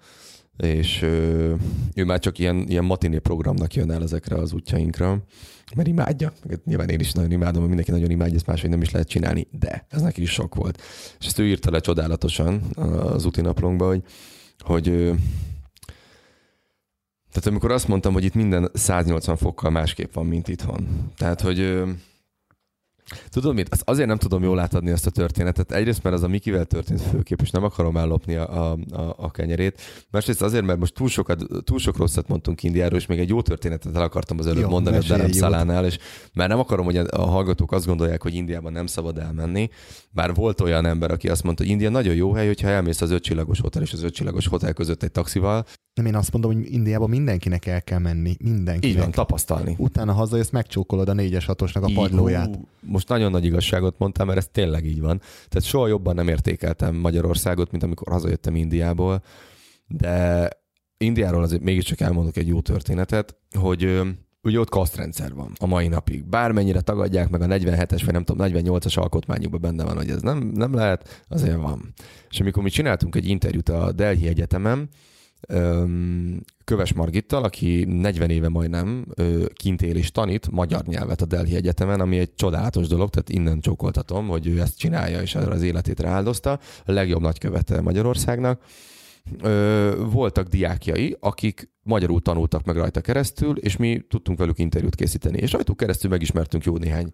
[0.57, 1.55] és ő,
[1.95, 5.23] ő már csak ilyen, ilyen matiné programnak jön el ezekre az útjainkra,
[5.75, 8.81] mert imádja, meg nyilván én is nagyon imádom, hogy mindenki nagyon imádja, ezt máshogy nem
[8.81, 10.81] is lehet csinálni, de ez neki is sok volt.
[11.19, 12.61] És ezt ő írta le csodálatosan
[12.99, 14.03] az úti naplónkba, hogy,
[14.59, 15.13] hogy
[17.37, 21.11] tehát amikor azt mondtam, hogy itt minden 180 fokkal másképp van, mint itthon.
[21.15, 21.83] Tehát, hogy
[23.29, 23.69] Tudod mit?
[23.69, 25.71] Azt azért nem tudom jól átadni ezt a történetet.
[25.71, 29.31] Egyrészt, mert az a Mikivel történt főkép, és nem akarom ellopni a, a, a, a
[29.31, 29.81] kenyerét.
[30.11, 33.41] Másrészt azért, mert most túl, sokat, túl sok rosszat mondtunk Indiáról, és még egy jó
[33.41, 35.97] történetet el akartam az előbb jó, mondani a Derem Szalánál, és
[36.33, 39.69] már nem akarom, hogy a hallgatók azt gondolják, hogy Indiában nem szabad elmenni.
[40.11, 43.11] Bár volt olyan ember, aki azt mondta, hogy India nagyon jó hely, hogyha elmész az
[43.11, 45.65] ötcsillagos hotel és az ötcsillagos hotel között egy taxival,
[45.97, 48.35] nem, én azt mondom, hogy Indiában mindenkinek el kell menni.
[48.43, 48.95] Mindenkinek.
[48.95, 49.75] Így van, tapasztalni.
[49.77, 52.59] Utána hazajössz, megcsókolod a négyes hatosnak a padlóját.
[52.81, 55.17] most nagyon nagy igazságot mondtam, mert ez tényleg így van.
[55.19, 59.23] Tehát soha jobban nem értékeltem Magyarországot, mint amikor hazajöttem Indiából.
[59.87, 60.49] De
[60.97, 64.01] Indiáról azért mégiscsak elmondok egy jó történetet, hogy
[64.41, 66.25] ugye ott kasztrendszer van a mai napig.
[66.25, 70.51] Bármennyire tagadják meg a 47-es, vagy nem tudom, 48-as alkotmányukban benne van, hogy ez nem,
[70.53, 71.93] nem lehet, azért van.
[72.29, 74.89] És amikor mi csináltunk egy interjút a Delhi Egyetemen,
[76.63, 79.05] Köves Margittal, aki 40 éve majdnem
[79.53, 83.59] kint él és tanít magyar nyelvet a Delhi Egyetemen, ami egy csodálatos dolog, tehát innen
[83.59, 88.61] csókoltatom, hogy ő ezt csinálja és az életét rááldozta, a legjobb nagykövete Magyarországnak.
[90.11, 95.37] Voltak diákjai, akik magyarul tanultak meg rajta keresztül, és mi tudtunk velük interjút készíteni.
[95.37, 97.11] És rajtuk keresztül megismertünk jó néhány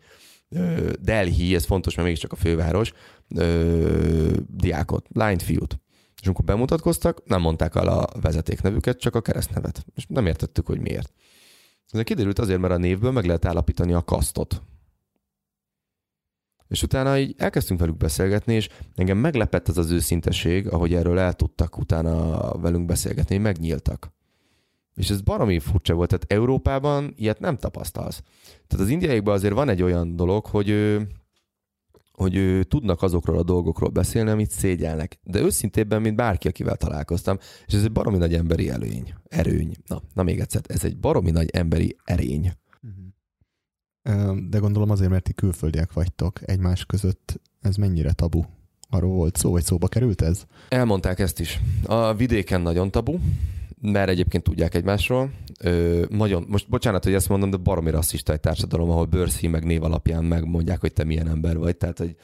[1.01, 2.93] Delhi, ez fontos, mert mégiscsak a főváros,
[4.47, 5.79] diákot, lányt, fiút.
[6.23, 9.85] És amikor bemutatkoztak, nem mondták el a vezetéknevüket, csak a keresztnevet.
[9.95, 11.13] És nem értettük, hogy miért.
[11.89, 14.61] Ez kiderült azért, mert a névből meg lehet állapítani a kasztot.
[16.67, 21.33] És utána így elkezdtünk velük beszélgetni, és engem meglepett ez az őszinteség, ahogy erről el
[21.33, 24.13] tudtak utána velünk beszélgetni, megnyíltak.
[24.95, 28.21] És ez baromi furcsa volt, tehát Európában ilyet nem tapasztalsz.
[28.67, 30.97] Tehát az indiaiakban azért van egy olyan dolog, hogy
[32.13, 35.19] hogy ő, tudnak azokról a dolgokról beszélni, amit szégyelnek.
[35.23, 39.75] De őszintébben, mint bárki, akivel találkoztam, és ez egy baromi nagy emberi előny, erőny.
[39.87, 42.51] Na, na még egyszer, ez egy baromi nagy emberi erény.
[42.81, 44.49] Mhm.
[44.49, 48.43] De gondolom azért, mert ti külföldiek vagytok egymás között, ez mennyire tabu?
[48.89, 50.45] Arról volt szó, vagy szóba került ez?
[50.69, 51.59] Elmondták ezt is.
[51.85, 53.17] A vidéken nagyon tabu,
[53.81, 55.31] mert egyébként tudják egymásról.
[55.63, 59.63] Ö, nagyon, most bocsánat, hogy ezt mondom, de baromi rasszista egy társadalom, ahol bőrszín meg
[59.63, 61.77] név alapján megmondják, hogy te milyen ember vagy.
[61.77, 62.15] Tehát, hogy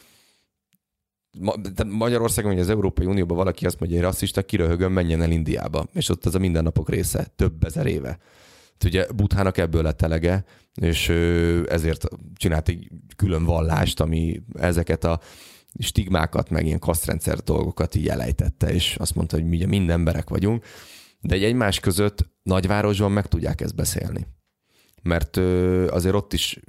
[1.40, 1.54] Ma,
[1.88, 5.86] Magyarországon, vagy az Európai Unióban valaki azt mondja, hogy rasszista, kiröhögön, menjen el Indiába.
[5.94, 8.18] És ott ez a mindennapok része, több ezer éve.
[8.86, 10.46] Ugye Buthának ebből lett elege,
[10.82, 11.10] és
[11.70, 15.20] ezért csinált egy külön vallást, ami ezeket a
[15.80, 20.30] stigmákat, meg ilyen kasztrendszer dolgokat így elejtette, és azt mondta, hogy mi ugye mind emberek
[20.30, 20.66] vagyunk,
[21.22, 24.28] de egy egymás között nagyvárosban meg tudják ezt beszélni.
[25.02, 25.38] Mert
[25.88, 26.60] azért ott is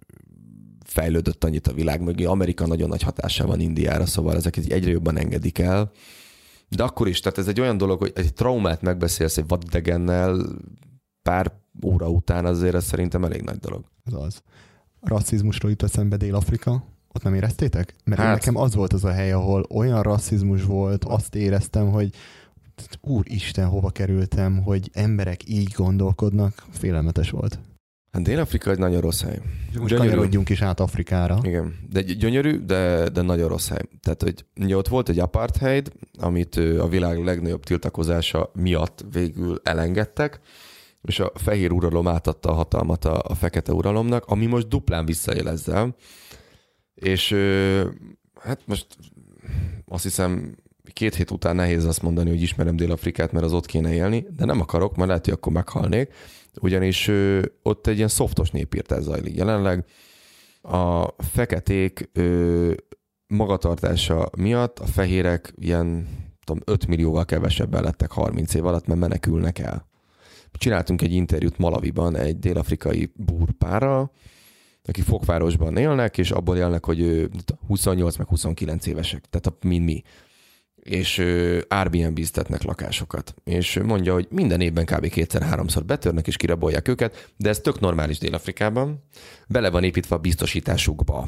[0.84, 5.16] fejlődött annyit a világ, meg Amerika nagyon nagy hatása van Indiára, szóval ezeket egyre jobban
[5.16, 5.90] engedik el.
[6.68, 10.46] De akkor is, tehát ez egy olyan dolog, hogy egy traumát megbeszélsz egy vadidegennel
[11.22, 11.52] pár
[11.84, 13.84] óra után, azért ez szerintem elég nagy dolog.
[14.04, 14.42] Az az.
[15.00, 16.84] Rasszizmusról jut eszembe Dél-Afrika.
[17.12, 17.94] Ott nem éreztétek?
[18.04, 18.34] Mert hát...
[18.34, 22.14] nekem az volt az a hely, ahol olyan rasszizmus volt, azt éreztem, hogy
[23.00, 27.58] úristen, hova kerültem, hogy emberek így gondolkodnak, félelmetes volt.
[28.12, 29.40] Hát Dél-Afrika egy nagyon rossz hely.
[29.78, 31.38] Most kanyarodjunk is át Afrikára.
[31.42, 33.82] Igen, de gyönyörű, de, de nagyon rossz hely.
[34.00, 40.40] Tehát, hogy ugye ott volt egy apartheid, amit a világ legnagyobb tiltakozása miatt végül elengedtek,
[41.02, 45.48] és a fehér uralom átadta a hatalmat a, a fekete uralomnak, ami most duplán visszaél
[45.48, 45.94] ezzel.
[46.94, 47.36] És
[48.40, 48.86] hát most
[49.86, 50.56] azt hiszem
[50.92, 54.44] két hét után nehéz azt mondani, hogy ismerem Dél-Afrikát, mert az ott kéne élni, de
[54.44, 56.12] nem akarok, mert lehet, hogy akkor meghalnék
[56.60, 57.10] ugyanis
[57.62, 59.84] ott egy ilyen szoftos népírtás zajlik jelenleg.
[60.62, 62.10] A feketék
[63.26, 66.08] magatartása miatt a fehérek ilyen
[66.44, 69.88] tudom, 5 millióval kevesebben lettek 30 év alatt, mert menekülnek el.
[70.52, 74.12] Csináltunk egy interjút Malaviban egy dél-afrikai búrpárral,
[74.84, 77.30] akik fogvárosban élnek, és abból élnek, hogy
[77.66, 80.02] 28 meg 29 évesek, tehát a, mi
[80.82, 81.18] és
[81.68, 83.34] Airbnb-ztetnek lakásokat.
[83.44, 85.08] És mondja, hogy minden évben kb.
[85.08, 89.04] kétszer-háromszor betörnek és kirabolják őket, de ez tök normális Dél-Afrikában.
[89.48, 91.26] Bele van építve a biztosításukba.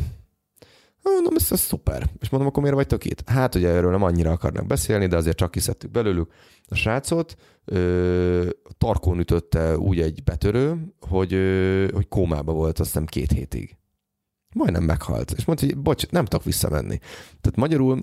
[1.03, 2.11] Mondom, ez, ez szuper.
[2.21, 3.29] És mondom, akkor miért vagytok itt?
[3.29, 6.33] Hát ugye erről nem annyira akarnak beszélni, de azért csak kiszedtük belőlük
[6.69, 7.37] a srácot.
[7.65, 8.49] Ö,
[8.79, 13.77] tarkón ütötte úgy egy betörő, hogy, ö, hogy kómába volt azt hiszem két hétig.
[14.55, 15.31] Majdnem meghalt.
[15.31, 16.99] És mondta, hogy bocs, nem tudok visszamenni.
[17.41, 18.03] Tehát magyarul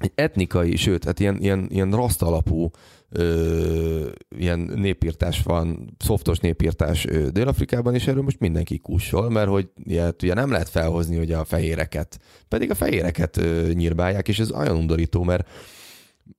[0.00, 2.70] egy etnikai, sőt, hát ilyen, ilyen, ilyen raszt alapú
[3.10, 9.68] ö, ilyen népírtás van, szoftos népírtás ö, Dél-Afrikában, és erről most mindenki kussol, mert hogy
[9.84, 12.18] ilyet, ugye nem lehet felhozni hogy a fehéreket,
[12.48, 15.48] pedig a fehéreket ö, nyírbálják, és ez olyan undorító, mert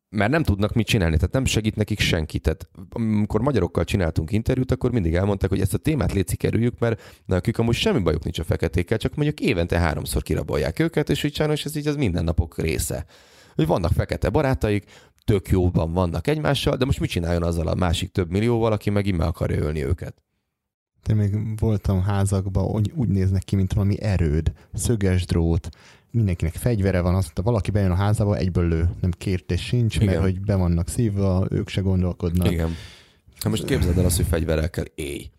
[0.10, 2.40] mert nem tudnak mit csinálni, tehát nem segít nekik senki.
[2.40, 7.02] Tehát amikor magyarokkal csináltunk interjút, akkor mindig elmondták, hogy ezt a témát létszik kerüljük, mert
[7.26, 11.36] nekik amúgy semmi bajuk nincs a feketékkel, csak mondjuk évente háromszor kirabolják őket, és így
[11.36, 13.06] sajnos ez így az mindennapok része
[13.56, 14.86] hogy vannak fekete barátaik,
[15.24, 19.16] tök jóban vannak egymással, de most mit csináljon azzal a másik több millióval, aki meg
[19.16, 20.24] meg akarja ölni őket?
[21.10, 25.70] Én még voltam házakban, úgy, úgy néznek ki, mint valami erőd, szöges drót,
[26.12, 30.08] mindenkinek fegyvere van, azt mondta, valaki bejön a házába, egyből lő, nem kértés sincs, Igen.
[30.08, 32.52] mert hogy be vannak szívva, ők se gondolkodnak.
[32.52, 32.70] Igen.
[33.40, 35.30] Hát most képzeld el azt, hogy fegyverrel kell élj.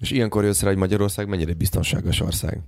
[0.00, 2.60] És ilyenkor jössz rá, hogy Magyarország mennyire biztonságos ország.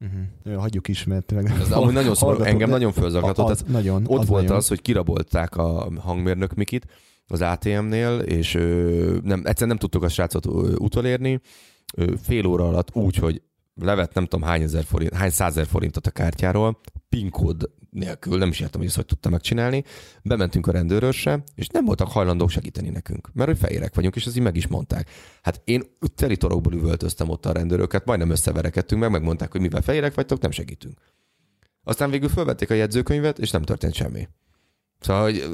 [0.00, 0.60] Uh-huh.
[0.60, 1.50] Hagyjuk is, mert tényleg...
[1.60, 3.50] Ez amúgy nagyon szor, engem nagyon fölzaklatott.
[3.50, 4.56] Az, nagyon, ott az volt nagyon.
[4.56, 6.86] az, hogy kirabolták a hangmérnök Mikit
[7.26, 10.46] az ATM-nél, és ö, nem, egyszerűen nem tudtuk a srácot
[10.78, 11.40] utolérni.
[11.96, 13.42] Ö, fél óra alatt úgy, hogy
[13.74, 16.80] levett nem tudom hány, ezer forint, hány százer forintot a kártyáról,
[17.16, 19.84] PIN kód nélkül, nem is értem, hogy ezt hogy tudta megcsinálni.
[20.22, 24.36] Bementünk a rendőrösre, és nem voltak hajlandók segíteni nekünk, mert hogy fehérek vagyunk, és ezt
[24.36, 25.10] így meg is mondták.
[25.42, 25.82] Hát én
[26.14, 30.98] teritorokból üvöltöztem ott a rendőröket, majdnem összeverekedtünk meg, megmondták, hogy mivel fehérek vagytok, nem segítünk.
[31.84, 34.28] Aztán végül felvették a jegyzőkönyvet, és nem történt semmi.
[35.00, 35.44] Szóval, hogy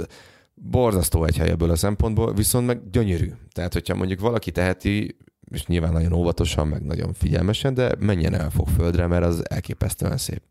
[0.54, 3.32] borzasztó egy hely ebből a szempontból, viszont meg gyönyörű.
[3.52, 5.16] Tehát, hogyha mondjuk valaki teheti,
[5.50, 10.16] és nyilván nagyon óvatosan, meg nagyon figyelmesen, de menjen el fog földre, mert az elképesztően
[10.16, 10.42] szép.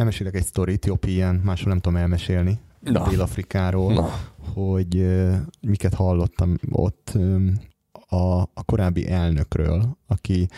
[0.00, 2.58] Elmesélek egy sztorit, jobb ilyen, máshol nem tudom elmesélni.
[2.80, 3.08] Na.
[3.08, 4.08] Dél-Afrikáról, Na.
[4.54, 7.60] hogy uh, miket hallottam ott um,
[8.08, 10.48] a, a korábbi elnökről, aki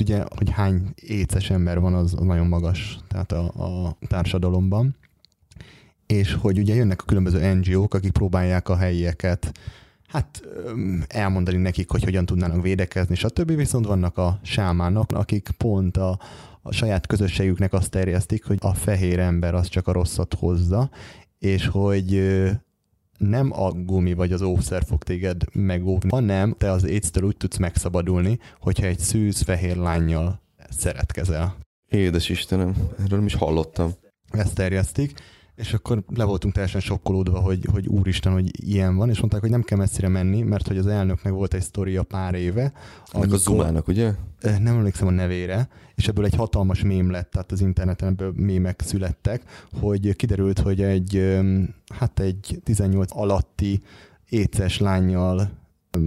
[0.00, 3.44] ugye, hogy hány éces ember van, az, az nagyon magas, tehát a,
[3.86, 4.96] a társadalomban,
[6.06, 9.52] és hogy ugye jönnek a különböző NGO-k, akik próbálják a helyieket
[10.08, 10.42] hát
[11.08, 13.56] elmondani nekik, hogy hogyan tudnának védekezni, stb.
[13.56, 16.18] Viszont vannak a sámánok, akik pont a,
[16.66, 20.90] a saját közösségüknek azt terjesztik, hogy a fehér ember az csak a rosszat hozza,
[21.38, 22.22] és hogy
[23.18, 27.56] nem a gumi vagy az óvszer fog téged megóvni, hanem te az aids úgy tudsz
[27.56, 30.40] megszabadulni, hogyha egy szűz fehér lányjal
[30.70, 31.56] szeretkezel.
[31.88, 33.90] Édes Istenem, erről is hallottam.
[34.30, 35.14] Ezt terjesztik,
[35.54, 39.50] és akkor le voltunk teljesen sokkolódva, hogy, hogy úristen, hogy ilyen van, és mondták, hogy
[39.50, 42.72] nem kell messzire menni, mert hogy az elnöknek volt egy sztoria pár éve.
[43.12, 44.14] Amikor, a Zumának, ugye?
[44.40, 48.80] Nem emlékszem a nevére, és ebből egy hatalmas mém lett, tehát az interneten ebből mémek
[48.84, 49.42] születtek,
[49.80, 51.40] hogy kiderült, hogy egy,
[51.94, 53.82] hát egy 18 alatti
[54.28, 55.50] éces lányjal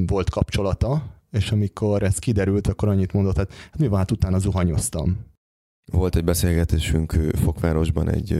[0.07, 4.39] volt kapcsolata, és amikor ez kiderült, akkor annyit mondott, hát, hát mi van, hát utána
[4.39, 5.25] zuhanyoztam.
[5.91, 8.37] Volt egy beszélgetésünk Fokvárosban egy,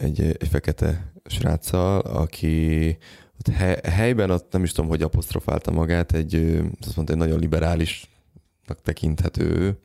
[0.00, 2.96] egy, egy fekete sráccal, aki
[3.38, 6.34] ott helyben, ott nem is tudom, hogy apostrofálta magát, egy,
[6.80, 9.78] azt mondta, egy nagyon liberálisnak tekinthető.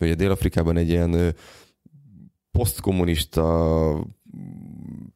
[0.00, 1.34] Ugye Dél-Afrikában egy ilyen
[2.50, 4.06] posztkommunista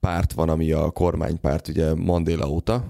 [0.00, 2.86] párt van, ami a kormánypárt ugye Mandela óta,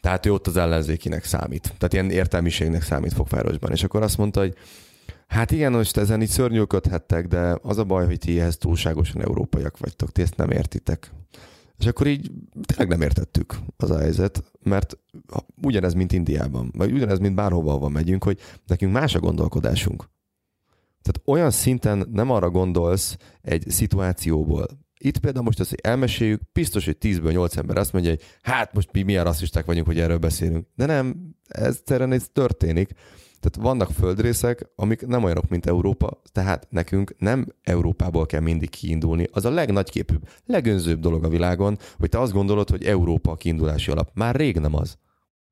[0.00, 1.62] tehát ő ott az ellenzékinek számít.
[1.78, 3.70] Tehát ilyen értelmiségnek számít Fokvárosban.
[3.70, 4.54] És akkor azt mondta, hogy
[5.30, 9.78] hát igen, most ezen így szörnyűködhettek, de az a baj, hogy ti ehhez túlságosan európaiak
[9.78, 11.12] vagytok, ti ezt nem értitek.
[11.78, 12.30] És akkor így
[12.62, 14.98] tényleg nem értettük az a helyzet, mert
[15.62, 20.08] ugyanez, mint Indiában, vagy ugyanez, mint bárhova, ahova megyünk, hogy nekünk más a gondolkodásunk.
[21.02, 24.66] Tehát olyan szinten nem arra gondolsz egy szituációból.
[24.98, 28.88] Itt például most azt, elmeséljük, biztos, hogy 10-ből 8 ember azt mondja, hogy hát most
[28.92, 30.66] mi milyen rasszisták vagyunk, hogy erről beszélünk.
[30.74, 32.90] De nem, ez terén ez történik.
[33.40, 39.28] Tehát vannak földrészek, amik nem olyanok, mint Európa, tehát nekünk nem Európából kell mindig kiindulni.
[39.32, 43.90] Az a legnagyképűbb, legönzőbb dolog a világon, hogy te azt gondolod, hogy Európa a kiindulási
[43.90, 44.10] alap.
[44.14, 44.98] Már rég nem az.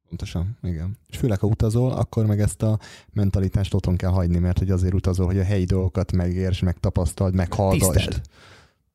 [0.09, 0.97] Pontosan, igen.
[1.07, 2.79] És főleg, ha utazol, akkor meg ezt a
[3.13, 8.05] mentalitást otthon kell hagyni, mert hogy azért utazol, hogy a helyi dolgokat megérts, megtapasztald, meghallgass.
[8.05, 8.21] Tiszteld.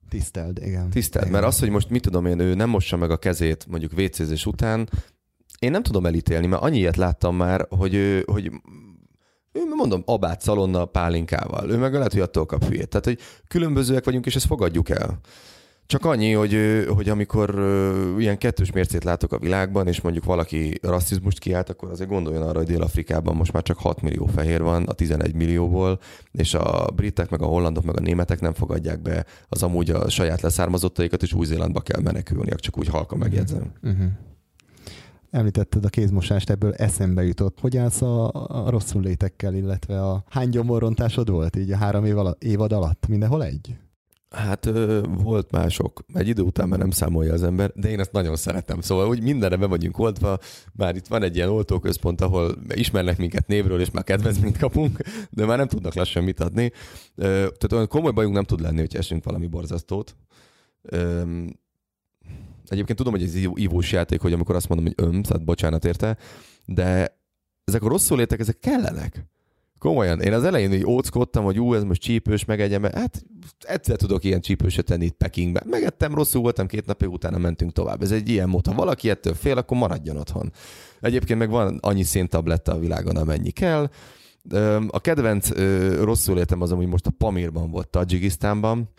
[0.10, 0.90] Tiszteld, igen.
[0.90, 1.40] Tiszteld, igen.
[1.40, 4.46] mert az, hogy most mit tudom én, ő nem mossa meg a kezét mondjuk vécézés
[4.46, 4.90] után,
[5.64, 8.52] én nem tudom elítélni, mert annyi ilyet láttam már, hogy, ő, hogy
[9.52, 11.70] ő, mondom, abát szalonna pálinkával.
[11.70, 12.88] Ő meg lehet, hogy attól kap hülyét.
[12.88, 15.20] Tehát, hogy különbözőek vagyunk, és ezt fogadjuk el.
[15.86, 17.50] Csak annyi, hogy, hogy amikor
[18.18, 22.58] ilyen kettős mércét látok a világban, és mondjuk valaki rasszizmust kiált, akkor azért gondoljon arra,
[22.58, 26.00] hogy Dél-Afrikában most már csak 6 millió fehér van a 11 millióból,
[26.32, 30.10] és a britek, meg a hollandok, meg a németek nem fogadják be az amúgy a
[30.10, 33.72] saját leszármazottaikat, és Új-Zélandba kell menekülni, csak úgy halka megjegyzem.
[33.82, 34.06] Uh-huh.
[35.34, 37.60] Említetted a kézmosást, ebből eszembe jutott.
[37.60, 42.18] Hogy állsz a, a rosszul létekkel, illetve a hány gyomorrontásod volt így a három év
[42.18, 43.08] alatt, évad alatt?
[43.08, 43.76] Mindenhol egy?
[44.30, 46.04] Hát ö, volt mások.
[46.14, 48.82] Egy idő után már nem számolja az ember, de én ezt nagyon szeretem.
[48.82, 50.40] Szóval úgy mindenre be vagyunk oltva,
[50.74, 54.98] már itt van egy ilyen oltóközpont, ahol ismernek minket névről, és már kedvezményt kapunk,
[55.30, 56.72] de már nem tudnak lassan mit adni.
[57.16, 60.16] Ö, tehát olyan komoly bajunk nem tud lenni, hogy esünk valami borzasztót.
[62.74, 66.18] Egyébként tudom, hogy ez ívós játék, hogy amikor azt mondom, hogy öm, tehát bocsánat érte,
[66.66, 67.18] de
[67.64, 69.26] ezek a rosszul létek, ezek kellenek.
[69.80, 73.24] Komolyan, én az elején így óckodtam, hogy ú, ez most csípős, megegyem, hát
[73.60, 75.64] egyszer tudok ilyen csípősöt tenni itt Pekingben.
[75.70, 78.02] Megettem, rosszul voltam, két napig utána mentünk tovább.
[78.02, 78.68] Ez egy ilyen mód.
[78.68, 80.52] Ha valaki ettől fél, akkor maradjon otthon.
[81.00, 83.90] Egyébként meg van annyi széntabletta a világon, amennyi kell.
[84.88, 85.50] A kedvenc
[86.02, 88.90] rosszul értem az, hogy most a Pamirban volt, Tajikisztánban.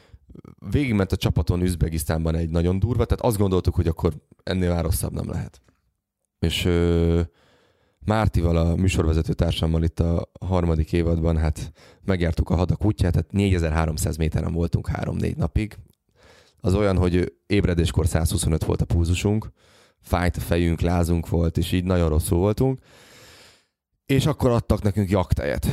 [0.71, 4.13] Végigment a csapaton Üzbegisztánban egy nagyon durva, tehát azt gondoltuk, hogy akkor
[4.43, 5.61] ennél már rosszabb nem lehet.
[6.39, 6.69] És
[8.05, 11.73] Mártival, a műsorvezető társammal itt a harmadik évadban, hát
[12.05, 15.77] megjártuk a hadak útját, tehát 4300 méteren voltunk három-négy napig.
[16.61, 19.51] Az olyan, hogy ébredéskor 125 volt a púzusunk,
[20.01, 22.79] fájt a fejünk, lázunk volt, és így nagyon rosszul voltunk.
[24.07, 25.67] És akkor adtak nekünk jaktejet.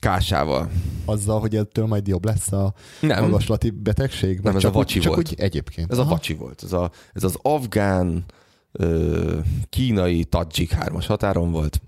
[0.00, 0.70] Kásával.
[1.04, 3.22] Azzal, hogy ettől majd jobb lesz a nem.
[3.22, 4.40] magaslati betegség?
[4.40, 5.18] Nem, ez csak a vacsi úgy, volt.
[5.18, 5.92] Csak úgy egyébként.
[5.92, 6.10] Ez Aha.
[6.10, 6.62] a vacsi volt.
[6.62, 8.24] Ez, a, ez az afgán
[9.68, 11.80] kínai Tadzsik hármas határon volt.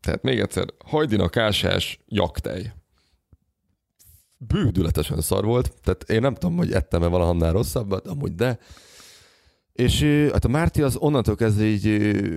[0.00, 2.72] Tehát még egyszer, hajdina kásás jaktej.
[4.36, 8.58] Bődületesen szar volt, tehát én nem tudom, hogy ettem-e valahannál rosszabbat, amúgy de
[9.78, 10.02] és
[10.32, 11.84] hát a Márti az onnantól kezdve így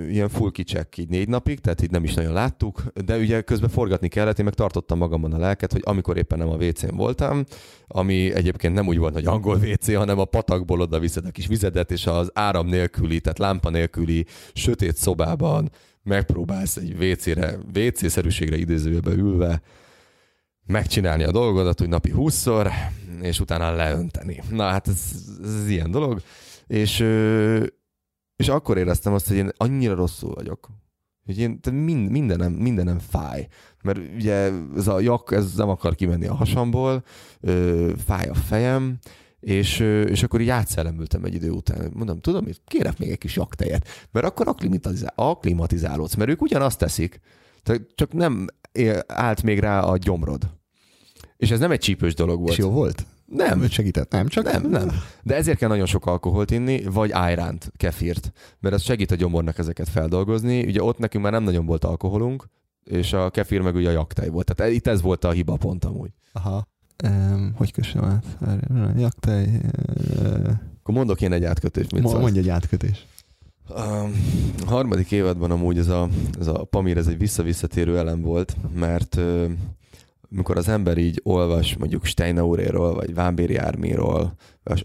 [0.09, 3.69] ilyen full kicsek így négy napig, tehát így nem is nagyon láttuk, de ugye közben
[3.69, 7.43] forgatni kellett, én meg tartottam magamon a lelket, hogy amikor éppen nem a WC-n voltam,
[7.87, 11.47] ami egyébként nem úgy volt, hogy angol WC, hanem a patakból oda viszed a kis
[11.47, 15.69] vizedet, és az áram nélküli, tehát lámpa nélküli sötét szobában
[16.03, 19.61] megpróbálsz egy WC-re, WC-szerűségre idézőbe ülve
[20.65, 22.71] megcsinálni a dolgodat, hogy napi 20-szor,
[23.21, 24.43] és utána leönteni.
[24.49, 24.99] Na hát ez,
[25.43, 26.21] ez ilyen dolog.
[26.71, 26.99] És,
[28.35, 30.69] és akkor éreztem azt, hogy én annyira rosszul vagyok,
[31.25, 33.47] hogy én mind, mindenem, mindenem fáj.
[33.83, 37.03] Mert ugye ez a jak, ez nem akar kimenni a hasamból,
[38.05, 38.97] fáj a fejem,
[39.39, 41.91] és, és akkor így átszellemültem egy idő után.
[41.93, 46.79] Mondom, tudom, hogy kérek még egy kis jaktejet, mert akkor akklimatizál, akklimatizálódsz, mert ők ugyanazt
[46.79, 47.19] teszik,
[47.95, 48.47] csak nem
[49.07, 50.49] állt még rá a gyomrod.
[51.37, 52.51] És ez nem egy csípős dolog volt.
[52.51, 53.05] És jó volt?
[53.35, 53.61] Nem.
[53.61, 54.27] Őt segített, nem?
[54.27, 54.91] Csak nem, nem.
[55.23, 59.57] De ezért kell nagyon sok alkoholt inni, vagy ájránt, kefirt, mert ez segít a gyomornak
[59.57, 60.65] ezeket feldolgozni.
[60.65, 62.49] Ugye ott nekünk már nem nagyon volt alkoholunk,
[62.83, 64.55] és a kefir meg ugye a jaktej volt.
[64.55, 66.09] Tehát itt ez volt a hiba pont amúgy.
[66.31, 66.67] Aha.
[67.03, 68.37] Um, hogy kössem át?
[68.97, 69.47] Jaktej...
[70.19, 70.49] Uh...
[70.79, 71.91] Akkor mondok én egy átkötést.
[71.91, 73.05] Mit Mondj egy átkötés.
[73.67, 74.09] A
[74.65, 76.09] harmadik évadban amúgy ez a,
[76.39, 79.19] ez a Pamír, ez egy visszavisszatérő elem volt, mert
[80.35, 84.35] mikor az ember így olvas mondjuk Steinauréről, vagy Vámbéri Ármiról,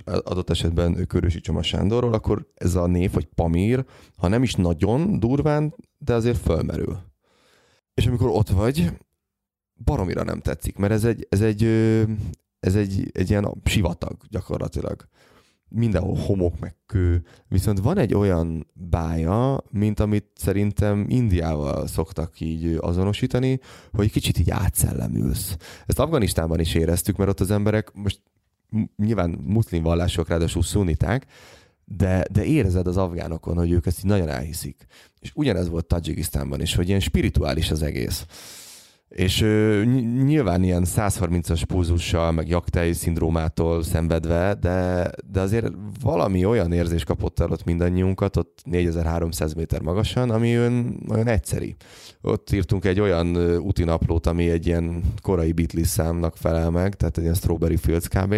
[0.04, 3.84] adott esetben Körösi Csoma Sándorról, akkor ez a név, vagy Pamír,
[4.16, 6.98] ha nem is nagyon durván, de azért fölmerül.
[7.94, 8.90] És amikor ott vagy,
[9.84, 11.64] baromira nem tetszik, mert ez egy, ez egy,
[12.60, 15.08] ez egy, egy ilyen sivatag gyakorlatilag.
[15.68, 17.24] Mindenhol homok, meg kő.
[17.48, 23.60] Viszont van egy olyan bája, mint amit szerintem Indiával szoktak így azonosítani,
[23.92, 25.56] hogy kicsit így átszellemülsz.
[25.86, 28.20] Ezt Afganisztánban is éreztük, mert ott az emberek most
[28.96, 31.26] nyilván muszlim vallások, ráadásul szuniták,
[31.84, 34.86] de, de érezed az afgánokon, hogy ők ezt így nagyon elhiszik.
[35.20, 38.26] És ugyanez volt Tajikisztánban is, hogy ilyen spirituális az egész.
[39.08, 39.82] És ö,
[40.24, 45.66] nyilván ilyen 130-as pulzussal, meg jaktej szindrómától szenvedve, de, de azért
[46.02, 51.76] valami olyan érzés kapott el ott mindannyiunkat, ott 4300 méter magasan, ami olyan, olyan egyszeri.
[52.22, 57.16] Ott írtunk egy olyan úti naplót, ami egy ilyen korai Beatles számnak felel meg, tehát
[57.16, 58.34] egy ilyen Strawberry Fields kb.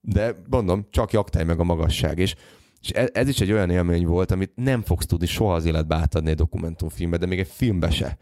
[0.00, 2.18] De mondom, csak jaktej meg a magasság.
[2.18, 2.34] És
[2.80, 5.94] és ez, ez is egy olyan élmény volt, amit nem fogsz tudni soha az életbe
[5.94, 8.18] átadni egy dokumentumfilmbe, de még egy filmbe se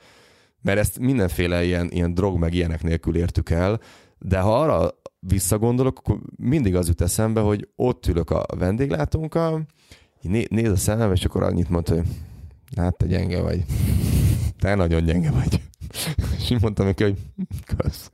[0.67, 3.81] mert ezt mindenféle ilyen, ilyen drog meg ilyenek nélkül értük el,
[4.19, 9.67] de ha arra visszagondolok, akkor mindig az jut eszembe, hogy ott ülök a vendéglátónkkal,
[10.21, 12.05] né- néz a szemem, és akkor annyit mondta, hogy
[12.77, 13.65] hát te gyenge vagy.
[14.59, 15.63] Te nagyon gyenge vagy.
[16.39, 17.19] És így mondtam neki, hogy
[17.77, 18.11] kösz.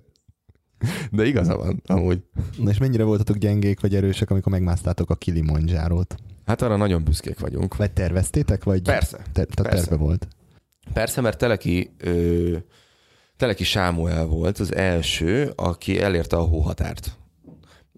[1.10, 2.22] De igaza van, amúgy.
[2.58, 6.14] Na és mennyire voltatok gyengék vagy erősek, amikor megmásztátok a Kilimanjárót?
[6.44, 7.76] Hát arra nagyon büszkék vagyunk.
[7.76, 9.22] Vagy terveztétek, vagy Persze.
[9.32, 10.28] Te, te terve volt?
[10.92, 12.56] Persze, mert Teleki, ö,
[13.36, 17.16] Teleki Sámuel volt az első, aki elérte a hóhatárt.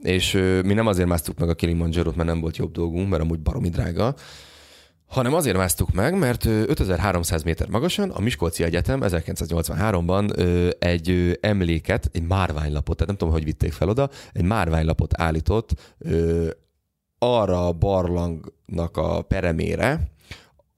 [0.03, 3.23] És ö, mi nem azért másztuk meg a Kilimanjaro-t, mert nem volt jobb dolgunk, mert
[3.23, 4.15] amúgy baromi drága,
[5.07, 12.11] hanem azért másztuk meg, mert 5300 méter magasan a Miskolci Egyetem 1983-ban ö, egy emléket,
[12.13, 15.97] egy márványlapot, tehát nem tudom, hogy vitték fel oda, egy márványlapot állított
[17.19, 20.14] arra a barlangnak a peremére,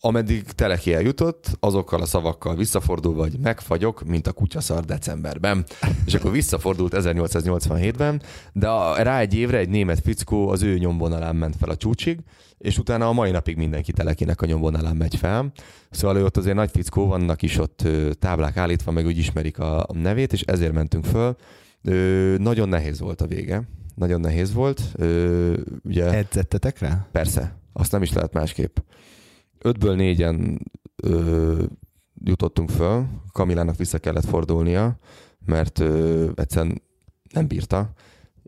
[0.01, 5.65] ameddig Teleki eljutott, azokkal a szavakkal visszafordulva, hogy megfagyok, mint a kutyaszar decemberben.
[6.07, 8.23] És akkor visszafordult 1887-ben,
[8.53, 12.21] de a, rá egy évre egy német fickó az ő nyomvonalán ment fel a csúcsig,
[12.59, 15.53] és utána a mai napig mindenki Telekinek a nyomvonalán megy fel.
[15.91, 17.89] Szóval ő ott azért nagy fickó, vannak is ott
[18.19, 21.37] táblák állítva, meg úgy ismerik a, nevét, és ezért mentünk föl.
[22.39, 23.63] nagyon nehéz volt a vége.
[23.95, 24.83] Nagyon nehéz volt.
[25.85, 27.07] ugye, Edzettetek rá?
[27.13, 27.57] Persze.
[27.73, 28.77] Azt nem is lehet másképp
[29.59, 30.61] ötből négyen
[30.97, 31.63] ö,
[32.25, 34.99] jutottunk föl, Kamilának vissza kellett fordulnia,
[35.47, 36.83] mert ö, egyszerűen
[37.33, 37.91] nem bírta.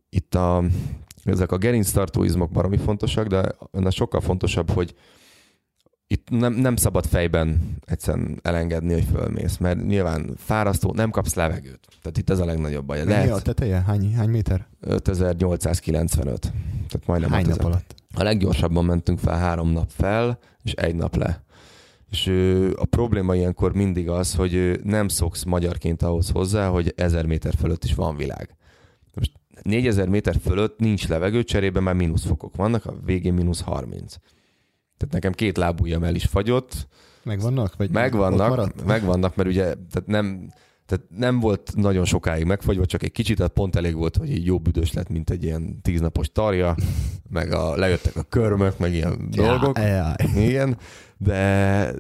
[0.09, 0.65] Itt a,
[1.25, 4.95] ezek a gerinctartó izmok baromi fontosak, de ennek sokkal fontosabb, hogy
[6.11, 11.89] itt nem, nem szabad fejben egyszerűen elengedni, hogy fölmész, mert nyilván fárasztó, nem kapsz levegőt.
[12.03, 13.05] Tehát itt ez a legnagyobb baj.
[13.05, 13.83] Lehet, a teteje?
[13.87, 14.67] Hány, hány méter?
[14.81, 16.41] 5895.
[16.41, 17.95] Tehát majdnem hány nap alatt?
[18.19, 21.43] A leggyorsabban mentünk fel három nap fel, és egy nap le.
[22.11, 22.27] És
[22.77, 27.85] a probléma ilyenkor mindig az, hogy nem szoksz magyarként ahhoz hozzá, hogy ezer méter fölött
[27.85, 28.57] is van világ.
[29.15, 34.15] Most 4000 méter fölött nincs levegő, cserében már mínuszfokok vannak, a végén mínusz 30.
[34.97, 36.89] Tehát nekem két lábujjam el is fagyott.
[37.23, 37.77] Megvannak?
[37.77, 40.53] Vagy megvannak, megvannak, mert ugye tehát nem,
[40.89, 44.45] tehát nem volt nagyon sokáig megfagyva, csak egy kicsit, tehát pont elég volt, hogy egy
[44.45, 46.75] jó büdös lett, mint egy ilyen tíznapos tarja,
[47.31, 49.79] meg a, lejöttek a körmök, meg ilyen ja, dolgok.
[49.79, 50.15] Ja.
[50.37, 50.79] Igen,
[51.17, 51.93] de,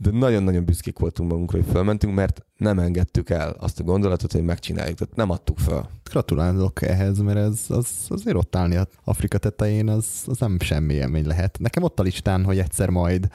[0.00, 4.42] de nagyon-nagyon büszkék voltunk magunkra, hogy fölmentünk, mert nem engedtük el azt a gondolatot, hogy
[4.42, 5.90] megcsináljuk, tehát nem adtuk fel.
[6.10, 10.94] Gratulálok ehhez, mert ez az, azért ott állni a Afrika tetején, az, az nem semmi
[10.94, 11.58] élmény lehet.
[11.58, 13.28] Nekem ott a listán, hogy egyszer majd,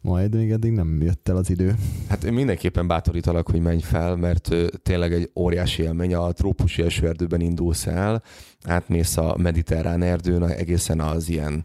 [0.00, 1.74] majd még eddig nem jött el az idő.
[2.08, 6.14] Hát én mindenképpen bátorítalak, hogy menj fel, mert tényleg egy óriási élmény.
[6.14, 8.22] A trópusi esőerdőben indulsz el,
[8.64, 11.64] átmész a mediterrán erdőn, egészen az ilyen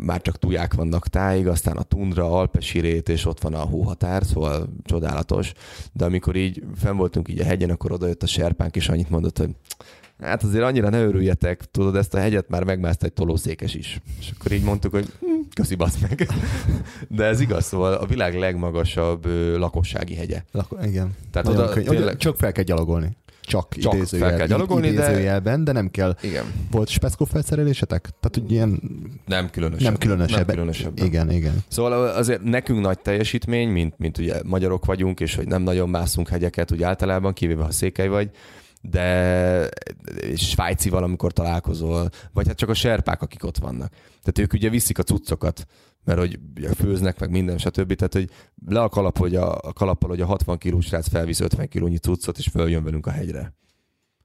[0.00, 4.68] már csak tuják vannak táig, aztán a tundra, alpesirét, és ott van a hóhatár, szóval
[4.84, 5.52] csodálatos.
[5.92, 9.38] De amikor így fenn voltunk így a hegyen, akkor odajött a serpánk, és annyit mondott,
[9.38, 9.50] hogy
[10.18, 14.00] hát azért annyira ne örüljetek, tudod, ezt a hegyet már megmászt egy tolószékes is.
[14.18, 16.28] És akkor így mondtuk, hogy hm, köszi basz meg.
[17.08, 20.42] De ez igaz, szóval a világ legmagasabb ö, lakossági hegye.
[20.52, 21.14] Lako- igen.
[21.30, 22.16] Tehát oda, tényleg...
[22.16, 23.16] Csak fel kell gyalogolni
[23.48, 25.72] csak, csak idézőjel, fel kell gyalogolni, idézőjelben, de...
[25.72, 26.16] de nem kell.
[26.20, 26.44] Igen.
[26.70, 28.00] Volt speckó felszerelésetek?
[28.02, 28.80] Tehát, hogy ilyen...
[29.26, 29.84] Nem különösebb.
[29.84, 30.46] Nem különösebb.
[30.46, 30.98] Nem különösebb.
[31.02, 31.54] Igen, igen.
[31.68, 36.28] Szóval azért nekünk nagy teljesítmény, mint, mint ugye magyarok vagyunk, és hogy nem nagyon mászunk
[36.28, 38.30] hegyeket, úgy általában, kivéve ha székely vagy,
[38.80, 39.68] de
[40.36, 43.90] svájci valamikor találkozol, vagy hát csak a serpák, akik ott vannak.
[44.22, 45.66] Tehát ők ugye viszik a cuccokat,
[46.08, 47.94] mert hogy ugye főznek, meg minden, stb.
[47.94, 48.30] Tehát, hogy
[48.66, 51.96] le a kalap, hogy a, a kalappal, hogy a 60 kilós srác felvisz 50 kilónyi
[51.96, 53.54] cuccot, és följön velünk a hegyre.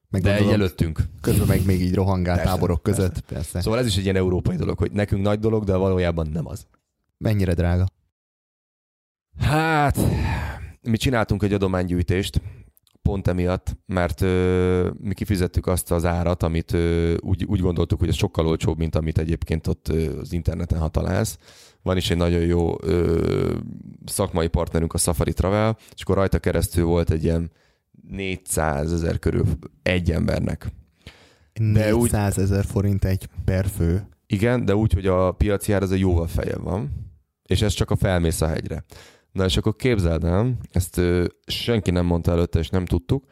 [0.09, 0.99] Meg De gondolom, előttünk.
[1.21, 3.01] Közben meg még így rohangál Persze, táborok persze.
[3.01, 3.19] között.
[3.19, 3.61] Persze.
[3.61, 6.65] Szóval ez is egy ilyen európai dolog, hogy nekünk nagy dolog, de valójában nem az.
[7.17, 7.85] Mennyire drága?
[9.37, 9.99] Hát,
[10.81, 12.41] mi csináltunk egy adománygyűjtést,
[13.03, 18.07] pont emiatt, mert ö, mi kifizettük azt az árat, amit ö, úgy, úgy gondoltuk, hogy
[18.07, 21.37] ez sokkal olcsóbb, mint amit egyébként ott ö, az interneten ha találsz.
[21.81, 23.55] Van is egy nagyon jó ö,
[24.05, 27.51] szakmai partnerünk, a Safari Travel, és akkor rajta keresztül volt egy ilyen
[28.09, 29.45] 400 ezer körül
[29.83, 30.67] egy embernek.
[31.53, 34.07] De úgy- 400 ezer forint egy per fő.
[34.27, 36.89] Igen, de úgy, hogy a piaci ár az a jóval feljebb van,
[37.45, 38.83] és ez csak a felmész a hegyre.
[39.33, 43.23] Na és akkor képzeld el, ezt ö, senki nem mondta előtte, és nem tudtuk,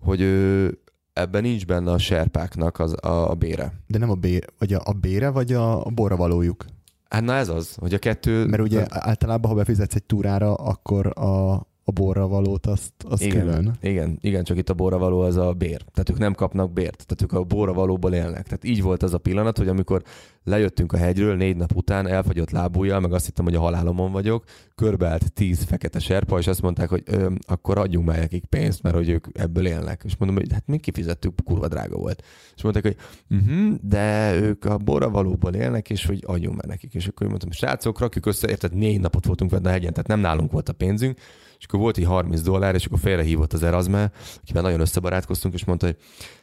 [0.00, 0.68] hogy ö,
[1.12, 3.72] ebben nincs benne a serpáknak az, a, a bére.
[3.86, 6.64] De nem a, bé- vagy a, a bére, vagy a, a borra valójuk.
[7.08, 8.46] Hát na ez az, hogy a kettő...
[8.46, 13.40] Mert ugye általában, ha befizetsz egy túrára, akkor a, a borra valót azt, azt Igen.
[13.40, 13.76] külön.
[13.80, 15.82] Igen, igen, csak itt a borra való az a bér.
[15.92, 18.44] Tehát ők nem kapnak bért, tehát ők a borra valóból élnek.
[18.44, 20.02] Tehát így volt az a pillanat, hogy amikor
[20.44, 24.44] lejöttünk a hegyről négy nap után, elfagyott lábújjal, meg azt hittem, hogy a halálomon vagyok,
[24.74, 28.94] körbeállt tíz fekete serpa, és azt mondták, hogy ö, akkor adjunk már nekik pénzt, mert
[28.94, 30.02] hogy ők ebből élnek.
[30.04, 32.24] És mondom, hogy hát mi kifizettük, kurva drága volt.
[32.56, 32.96] És mondták, hogy
[33.38, 36.94] uh-huh, de ők a borra valóból élnek, és hogy adjunk már nekik.
[36.94, 40.20] És akkor mondtam, srácok, rakjuk össze, érted, négy napot voltunk benne a hegyen, tehát nem
[40.20, 41.18] nálunk volt a pénzünk,
[41.60, 44.10] és akkor volt így 30 dollár, és akkor félrehívott az Erasme,
[44.42, 45.96] akivel nagyon összebarátkoztunk, és mondta, hogy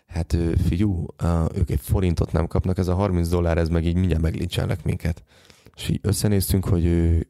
[0.07, 0.38] hát
[1.18, 4.84] á, ők egy forintot nem kapnak, ez a 30 dollár, ez meg így mindjárt meglincselnek
[4.84, 5.24] minket.
[5.76, 6.86] És így összenéztünk, hogy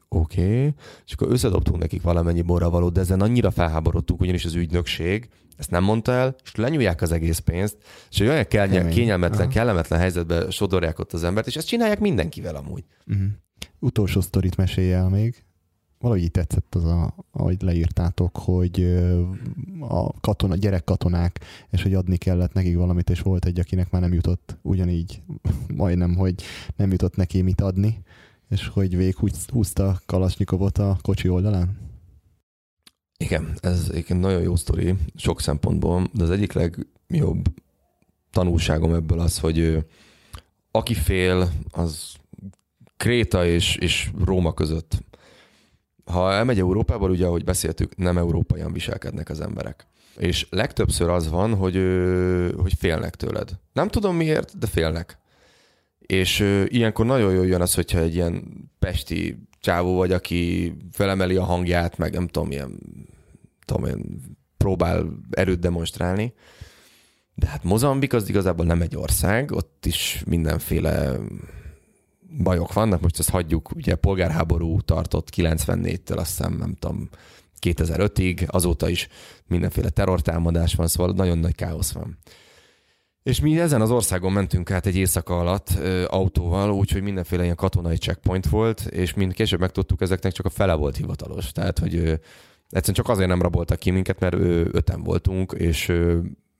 [0.08, 0.74] oké, okay.
[1.06, 5.70] és akkor összedobtunk nekik valamennyi borra való, de ezen annyira felháborodtunk, ugyanis az ügynökség ezt
[5.70, 7.76] nem mondta el, és lenyúlják az egész pénzt,
[8.10, 9.50] és olyan kell, kényelmetlen, Aha.
[9.50, 12.84] kellemetlen helyzetbe sodorják ott az embert, és ezt csinálják mindenkivel amúgy.
[13.06, 13.26] Uh-huh.
[13.78, 15.47] Utolsó sztorit mesélj el még.
[15.98, 18.98] Valahogy így tetszett az, a, ahogy leírtátok, hogy
[19.80, 21.40] a katona, gyerekkatonák,
[21.70, 25.22] és hogy adni kellett nekik valamit, és volt egy, akinek már nem jutott ugyanígy,
[25.76, 26.34] majdnem, hogy
[26.76, 28.02] nem jutott neki mit adni,
[28.48, 31.76] és hogy véghúzta Kalasnyikovot a kocsi oldalán.
[33.16, 37.48] Igen, ez egyébként nagyon jó sztori sok szempontból, de az egyik legjobb
[38.30, 39.86] tanulságom ebből az, hogy
[40.70, 42.14] aki fél, az
[42.96, 45.02] Kréta és, és Róma között.
[46.10, 49.86] Ha elmegy Európába, ugye, ahogy beszéltük, nem európaian viselkednek az emberek.
[50.16, 51.74] És legtöbbször az van, hogy,
[52.56, 53.50] hogy félnek tőled.
[53.72, 55.18] Nem tudom miért, de félnek.
[55.98, 58.42] És ilyenkor nagyon jól jön az, hogyha egy ilyen
[58.78, 62.78] pesti csávó vagy, aki felemeli a hangját, meg nem tudom, ilyen
[63.64, 64.20] tudom én,
[64.56, 66.34] próbál erőt demonstrálni.
[67.34, 71.18] De hát Mozambik az igazából nem egy ország, ott is mindenféle
[72.36, 77.08] bajok vannak, most ezt hagyjuk, ugye polgárháború tartott 94-től, azt hiszem, nem tudom,
[77.60, 79.08] 2005-ig, azóta is
[79.46, 82.18] mindenféle terrortámadás van, szóval nagyon nagy káosz van.
[83.22, 87.56] És mi ezen az országon mentünk át egy éjszaka alatt ö, autóval, úgyhogy mindenféle ilyen
[87.56, 91.52] katonai checkpoint volt, és mind később megtudtuk, ezeknek csak a fele volt hivatalos.
[91.52, 92.14] Tehát, hogy ö,
[92.68, 96.18] egyszerűen csak azért nem raboltak ki minket, mert ö, öten voltunk, és ö,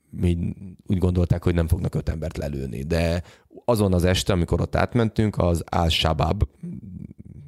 [0.09, 0.55] mi
[0.87, 2.83] úgy gondolták, hogy nem fognak öt embert lelőni.
[2.83, 3.23] De
[3.69, 6.43] azon az este, amikor ott átmentünk, az Al-Shabaab,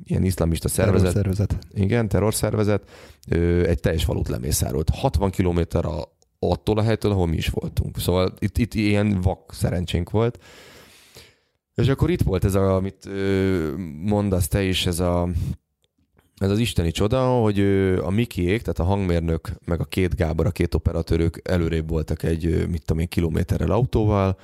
[0.03, 1.57] ilyen iszlamista szervezet, Szervezet.
[1.73, 2.89] igen, terrorszervezet,
[3.65, 4.89] egy teljes falut lemészárolt.
[4.89, 5.85] 60 kilométer
[6.39, 7.99] attól a helytől, ahol mi is voltunk.
[7.99, 10.39] Szóval itt, itt ilyen vak szerencsénk volt.
[11.75, 13.09] És akkor itt volt ez, a, amit
[14.03, 15.29] mondasz te is, ez a
[16.37, 17.59] ez az isteni csoda, hogy
[18.03, 22.67] a Mikiék, tehát a hangmérnök, meg a két Gábor, a két operatőrök előrébb voltak egy,
[22.69, 24.37] mit tudom én, kilométerrel autóval,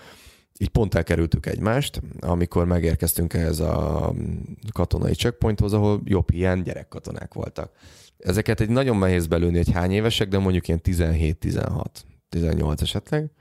[0.59, 4.13] így pont elkerültük egymást, amikor megérkeztünk ehhez a
[4.73, 7.71] katonai checkpointhoz, ahol jobb ilyen gyerekkatonák voltak.
[8.17, 11.85] Ezeket egy nagyon nehéz belőni, hogy hány évesek, de mondjuk ilyen 17-16,
[12.29, 13.31] 18 esetleg.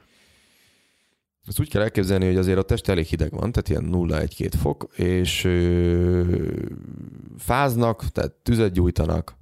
[1.46, 4.88] Ezt úgy kell elképzelni, hogy azért a test elég hideg van, tehát ilyen 0-1-2 fok,
[4.96, 6.22] és ö,
[7.38, 9.36] fáznak, tehát tüzet gyújtanak,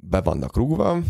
[0.00, 1.02] be vannak rúgva,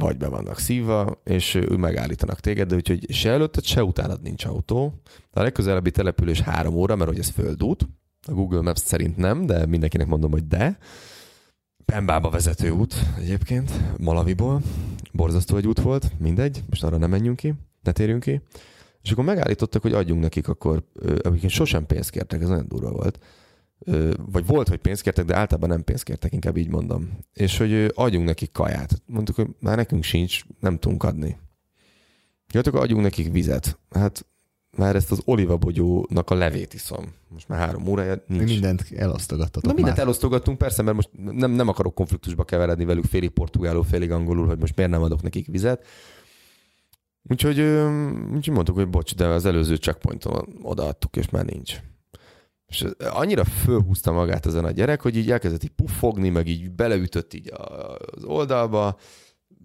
[0.00, 4.44] vagy be vannak szívva, és ő megállítanak téged, de úgyhogy se előtted, se utánad nincs
[4.44, 5.00] autó.
[5.30, 7.88] A legközelebbi település három óra, mert hogy ez földút.
[8.26, 10.78] A Google Maps szerint nem, de mindenkinek mondom, hogy de.
[11.84, 14.60] Pembába vezető út egyébként, Malaviból.
[15.12, 18.40] Borzasztó egy út volt, mindegy, most arra nem menjünk ki, ne térjünk ki.
[19.02, 23.18] És akkor megállítottak, hogy adjunk nekik akkor, egyébként sosem pénzt kértek, ez nagyon durva volt.
[24.26, 27.18] Vagy volt, hogy pénzt kértek, de általában nem pénzt kértek, inkább így mondom.
[27.32, 29.02] És hogy adjunk nekik kaját.
[29.06, 31.38] Mondtuk, hogy már nekünk sincs, nem tudunk adni.
[32.52, 33.78] Jöttök, adjunk nekik vizet.
[33.90, 34.26] Hát
[34.76, 37.12] már ezt az olivabogyónak a levét iszom.
[37.28, 38.42] Most már három órája nincs.
[38.42, 40.06] Mi mindent elosztogattatok Na mindent már.
[40.06, 44.58] elosztogattunk, persze, mert most nem, nem akarok konfliktusba keveredni velük félig portugálul, félig angolul, hogy
[44.58, 45.86] most miért nem adok nekik vizet.
[47.22, 47.60] Úgyhogy,
[48.34, 51.80] úgyhogy mondtuk, hogy bocs, de az előző checkpointon odaadtuk, és már nincs.
[52.70, 57.34] És annyira fölhúzta magát ezen a gyerek, hogy így elkezdett így puffogni, meg így beleütött
[57.34, 57.52] így
[58.16, 58.98] az oldalba.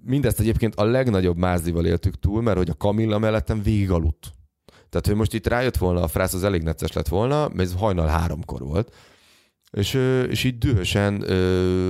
[0.03, 4.33] Mindezt egyébként a legnagyobb mázdival éltük túl, mert hogy a Kamilla mellettem végig aludt.
[4.89, 7.75] Tehát, hogy most itt rájött volna a frász, az elég necces lett volna, mert ez
[7.75, 8.95] hajnal háromkor volt.
[9.71, 9.93] És,
[10.29, 11.21] és így dühösen,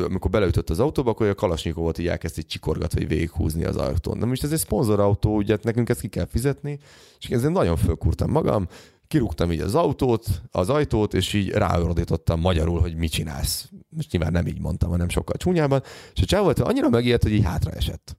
[0.04, 4.20] amikor beleütött az autóba, akkor a Kalasnyikovot így elkezdte így csikorgatva, hogy végighúzni az autón.
[4.20, 6.80] De most ez egy szponzorautó, ugye nekünk ezt ki kell fizetni,
[7.20, 8.68] és ezért nagyon fölkurtam magam,
[9.08, 13.70] kirúgtam így az autót, az ajtót, és így ráordítottam magyarul, hogy mit csinálsz.
[13.90, 15.84] Most nyilván nem így mondtam, hanem sokkal csúnyában.
[16.14, 18.18] És a csávó annyira megijedt, hogy így hátra esett.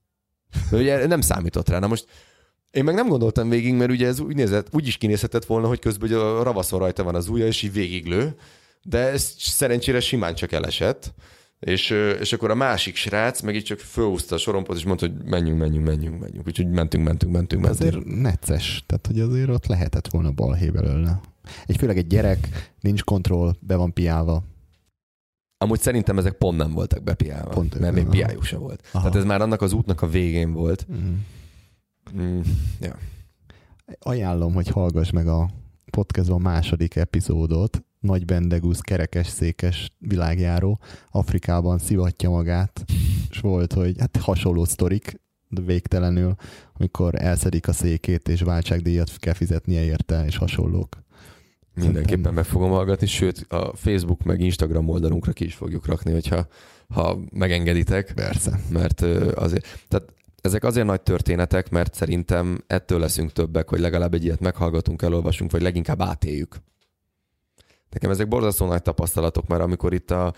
[0.71, 1.79] De ugye nem számított rá.
[1.79, 2.07] Na most
[2.71, 5.79] én meg nem gondoltam végig, mert ugye ez úgy, nézett, úgy is kinézhetett volna, hogy
[5.79, 8.37] közben a ravaszon rajta van az ujja, és így végiglő,
[8.83, 11.15] de ez szerencsére simán csak elesett.
[11.59, 11.91] És,
[12.21, 15.59] és akkor a másik srác meg így csak fölhúzta a sorompot, és mondta, hogy menjünk,
[15.59, 16.47] menjünk, menjünk, menjünk.
[16.47, 17.91] Úgyhogy mentünk, mentünk, mentünk, mentünk.
[17.91, 21.21] Azért necces, tehát hogy azért ott lehetett volna balhé belőle.
[21.67, 24.43] Egy főleg egy gyerek, nincs kontroll, be van piálva.
[25.59, 28.89] Amúgy szerintem ezek pont nem voltak bepiálva, Pont mert még piájuk se volt.
[28.93, 28.99] Aha.
[28.99, 30.87] Tehát ez már annak az útnak a végén volt.
[30.93, 31.15] Mm.
[32.21, 32.41] Mm,
[32.81, 32.97] ja.
[33.99, 35.51] Ajánlom, hogy hallgass meg a
[35.91, 37.85] podcastban második epizódot.
[38.07, 40.81] Nagy Bendegusz kerekes székes világjáró
[41.11, 42.85] Afrikában szivatja magát,
[43.31, 46.35] és volt, hogy hát hasonló sztorik, de végtelenül,
[46.73, 51.05] amikor elszedik a székét, és váltságdíjat kell fizetnie érte, és hasonlók.
[51.75, 56.47] Mindenképpen meg fogom hallgatni, sőt a Facebook meg Instagram oldalunkra ki is fogjuk rakni, hogyha
[56.89, 58.13] ha megengeditek.
[58.15, 58.61] Persze.
[58.69, 59.01] mert
[59.35, 64.41] azért, tehát ezek azért nagy történetek, mert szerintem ettől leszünk többek, hogy legalább egy ilyet
[64.41, 66.57] meghallgatunk, elolvasunk, vagy leginkább átéljük.
[67.97, 70.35] Nekem ezek borzasztó nagy tapasztalatok, mert amikor itt a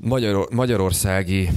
[0.00, 1.48] Magyar, magyarországi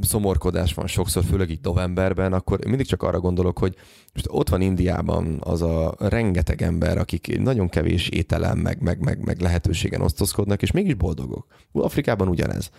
[0.00, 3.74] szomorkodás van sokszor, főleg itt novemberben, akkor mindig csak arra gondolok, hogy
[4.12, 9.24] most ott van Indiában az a rengeteg ember, akik nagyon kevés ételem, meg, meg, meg,
[9.24, 11.46] meg lehetőségen osztozkodnak, és mégis boldogok.
[11.72, 12.70] Afrikában ugyanez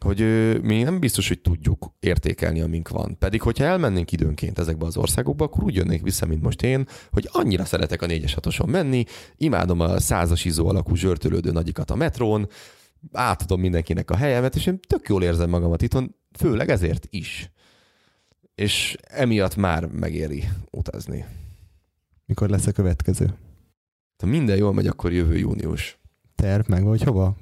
[0.00, 0.20] hogy
[0.62, 3.18] mi nem biztos, hogy tudjuk értékelni, amink van.
[3.18, 7.28] Pedig, hogyha elmennénk időnként ezekbe az országokba, akkor úgy jönnék vissza, mint most én, hogy
[7.32, 9.04] annyira szeretek a négyes hatoson menni,
[9.36, 12.48] imádom a százas izó alakú zsörtölődő nagyikat a metrón,
[13.12, 17.50] átadom mindenkinek a helyemet, és én tök jól érzem magamat itthon, főleg ezért is.
[18.54, 21.24] És emiatt már megéri utazni.
[22.26, 23.34] Mikor lesz a következő?
[24.18, 25.98] Ha minden jól megy, akkor jövő június.
[26.34, 27.36] Terv meg vagy hova?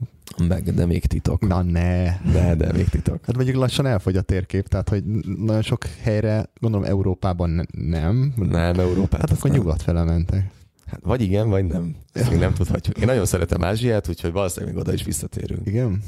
[0.49, 1.47] Meg, de még titok.
[1.47, 2.19] Na ne.
[2.33, 3.25] De, de még titok.
[3.25, 5.05] Hát mondjuk lassan elfogy a térkép, tehát hogy
[5.39, 7.65] nagyon sok helyre, gondolom Európában ne-
[8.01, 8.33] nem.
[8.37, 9.21] Nem, Európát.
[9.21, 9.59] Hát akkor nem.
[9.59, 10.51] nyugat fele mentek.
[10.87, 11.97] Hát vagy igen, vagy nem.
[12.13, 12.99] Ezt még nem tudhatjuk.
[12.99, 15.67] Én nagyon szeretem Ázsiát, úgyhogy valószínűleg még oda is visszatérünk.
[15.67, 16.03] Igen?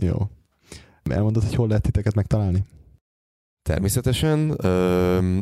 [0.00, 0.16] Jó.
[1.10, 2.64] Elmondod, hogy hol lehet titeket megtalálni?
[3.62, 4.56] Természetesen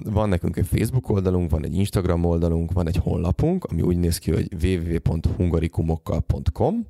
[0.04, 4.18] van nekünk egy Facebook oldalunk, van egy Instagram oldalunk, van egy honlapunk, ami úgy néz
[4.18, 6.86] ki, hogy www.hungarikumokkal.com.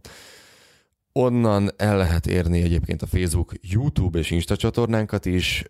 [1.19, 5.65] Onnan el lehet érni egyébként a Facebook, YouTube és Insta csatornánkat is,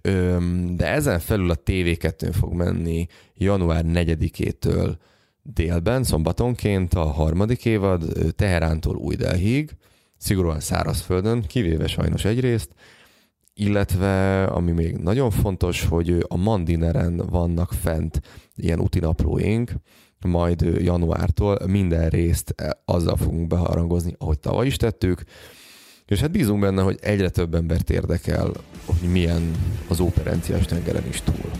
[0.70, 4.96] de ezen felül a TV2-n fog menni január 4-től
[5.42, 8.02] délben, szombatonként a harmadik évad
[8.36, 9.70] Teherántól Új Delhíg,
[10.16, 12.70] szigorúan szárazföldön, kivéve sajnos egyrészt,
[13.54, 18.20] illetve ami még nagyon fontos, hogy a Mandineren vannak fent
[18.54, 19.72] ilyen utinaplóink,
[20.24, 25.22] majd januártól minden részt eh, azzal fogunk beharangozni, ahogy tavaly is tettük,
[26.06, 28.50] és hát bízunk benne, hogy egyre több embert érdekel,
[28.84, 29.50] hogy milyen
[29.88, 31.50] az operenciás tengeren is túl.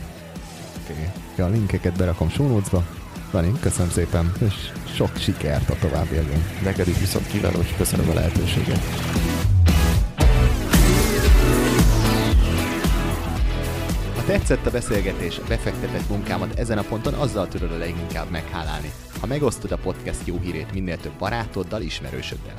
[0.91, 1.45] Okay.
[1.45, 2.85] A linkeket berakom notes-ba.
[3.31, 4.53] Dani, köszönöm szépen, és
[4.95, 6.43] sok sikert a továbbiakban.
[6.63, 8.79] Neked is viszont kívánom, és köszönöm a lehetőséget.
[14.27, 19.71] Tetszett a beszélgetés, befektetett munkámat ezen a ponton azzal tudod a leginkább meghálálni, ha megosztod
[19.71, 22.53] a podcast jó hírét minél több barátoddal, ismerősöddel.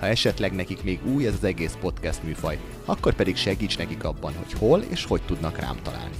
[0.00, 4.32] Ha esetleg nekik még új ez az egész podcast műfaj, akkor pedig segíts nekik abban,
[4.34, 6.14] hogy hol és hogy tudnak rám találni.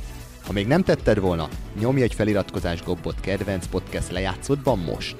[0.46, 1.48] Ha még nem tetted volna,
[1.80, 5.16] nyomj egy feliratkozás gombot kedvenc podcast lejátszódban most.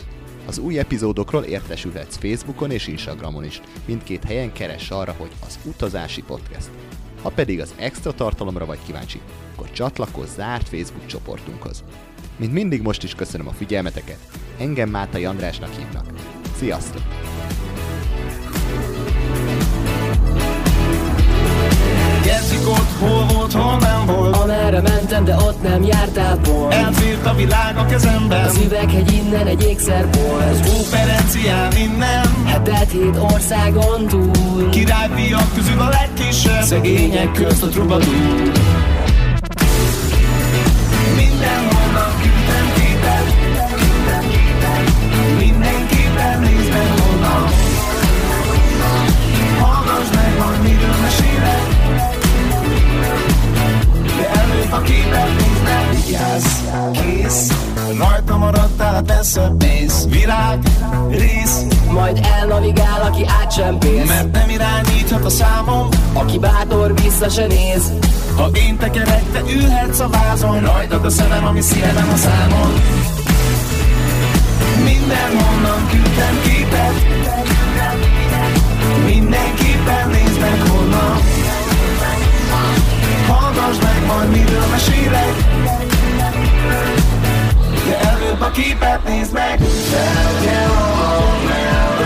[0.46, 3.60] Az új epizódokról értesülhetsz Facebookon és Instagramon is.
[3.84, 6.70] Mindkét helyen keress arra, hogy az utazási podcast.
[7.22, 9.20] Ha pedig az extra tartalomra vagy kíváncsi,
[9.52, 11.84] akkor csatlakozz zárt Facebook csoportunkhoz.
[12.36, 14.18] Mint mindig most is köszönöm a figyelmeteket.
[14.58, 16.06] Engem Mátai Andrásnak hívnak.
[16.56, 17.02] Sziasztok!
[22.28, 24.36] Jesszik ott hol volt, hol nem volt.
[24.36, 28.44] Amerre mentem, de ott nem jártál pont Elfér előtt a világ a kezemben.
[28.44, 32.44] Az üveghegy innen egy ékszerbolt Óperencián innen.
[32.44, 34.68] Hetelt hét országon túl.
[34.70, 36.62] Királyfiak közül a legkisebb.
[36.62, 38.52] Szegények közt a trubadúr
[56.38, 56.60] Vigyázz,
[56.92, 57.52] kész.
[57.98, 60.58] Rajta maradtál, persze mész Virág,
[61.10, 61.64] rész.
[61.90, 65.88] Majd elnavigál, aki átsempész Mert nem irányíthat a számom.
[66.12, 67.92] Aki bátor, vissza se néz.
[68.36, 70.60] Ha én tekerek, te ülhetsz a vázon.
[70.60, 72.72] Rajtad a szemem, ami szívem a számon.
[74.84, 76.92] Mindenhonnan küldtem képet.
[79.06, 81.20] Mindenképpen nézd meg honnan.
[83.28, 85.48] Hallgass meg, majd miről mesélek
[88.38, 91.97] De előbb a képet nézd meg Fel kell a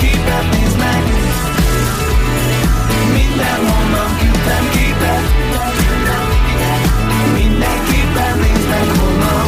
[0.00, 1.02] képet nézd meg.
[3.18, 5.24] Mindenhonnan küldtem képet.
[7.38, 9.46] Mindenképpen nézd meg honnan.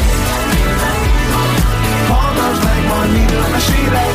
[2.09, 4.15] Hallgass meg, majd miről mesélek.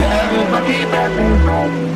[0.00, 1.14] Előbb a képet.
[1.16, 1.92] Nézd meg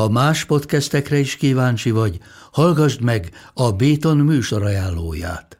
[0.00, 2.18] Ha más podcastekre is kíváncsi vagy,
[2.52, 5.59] hallgassd meg a Béton műsor ajánlóját.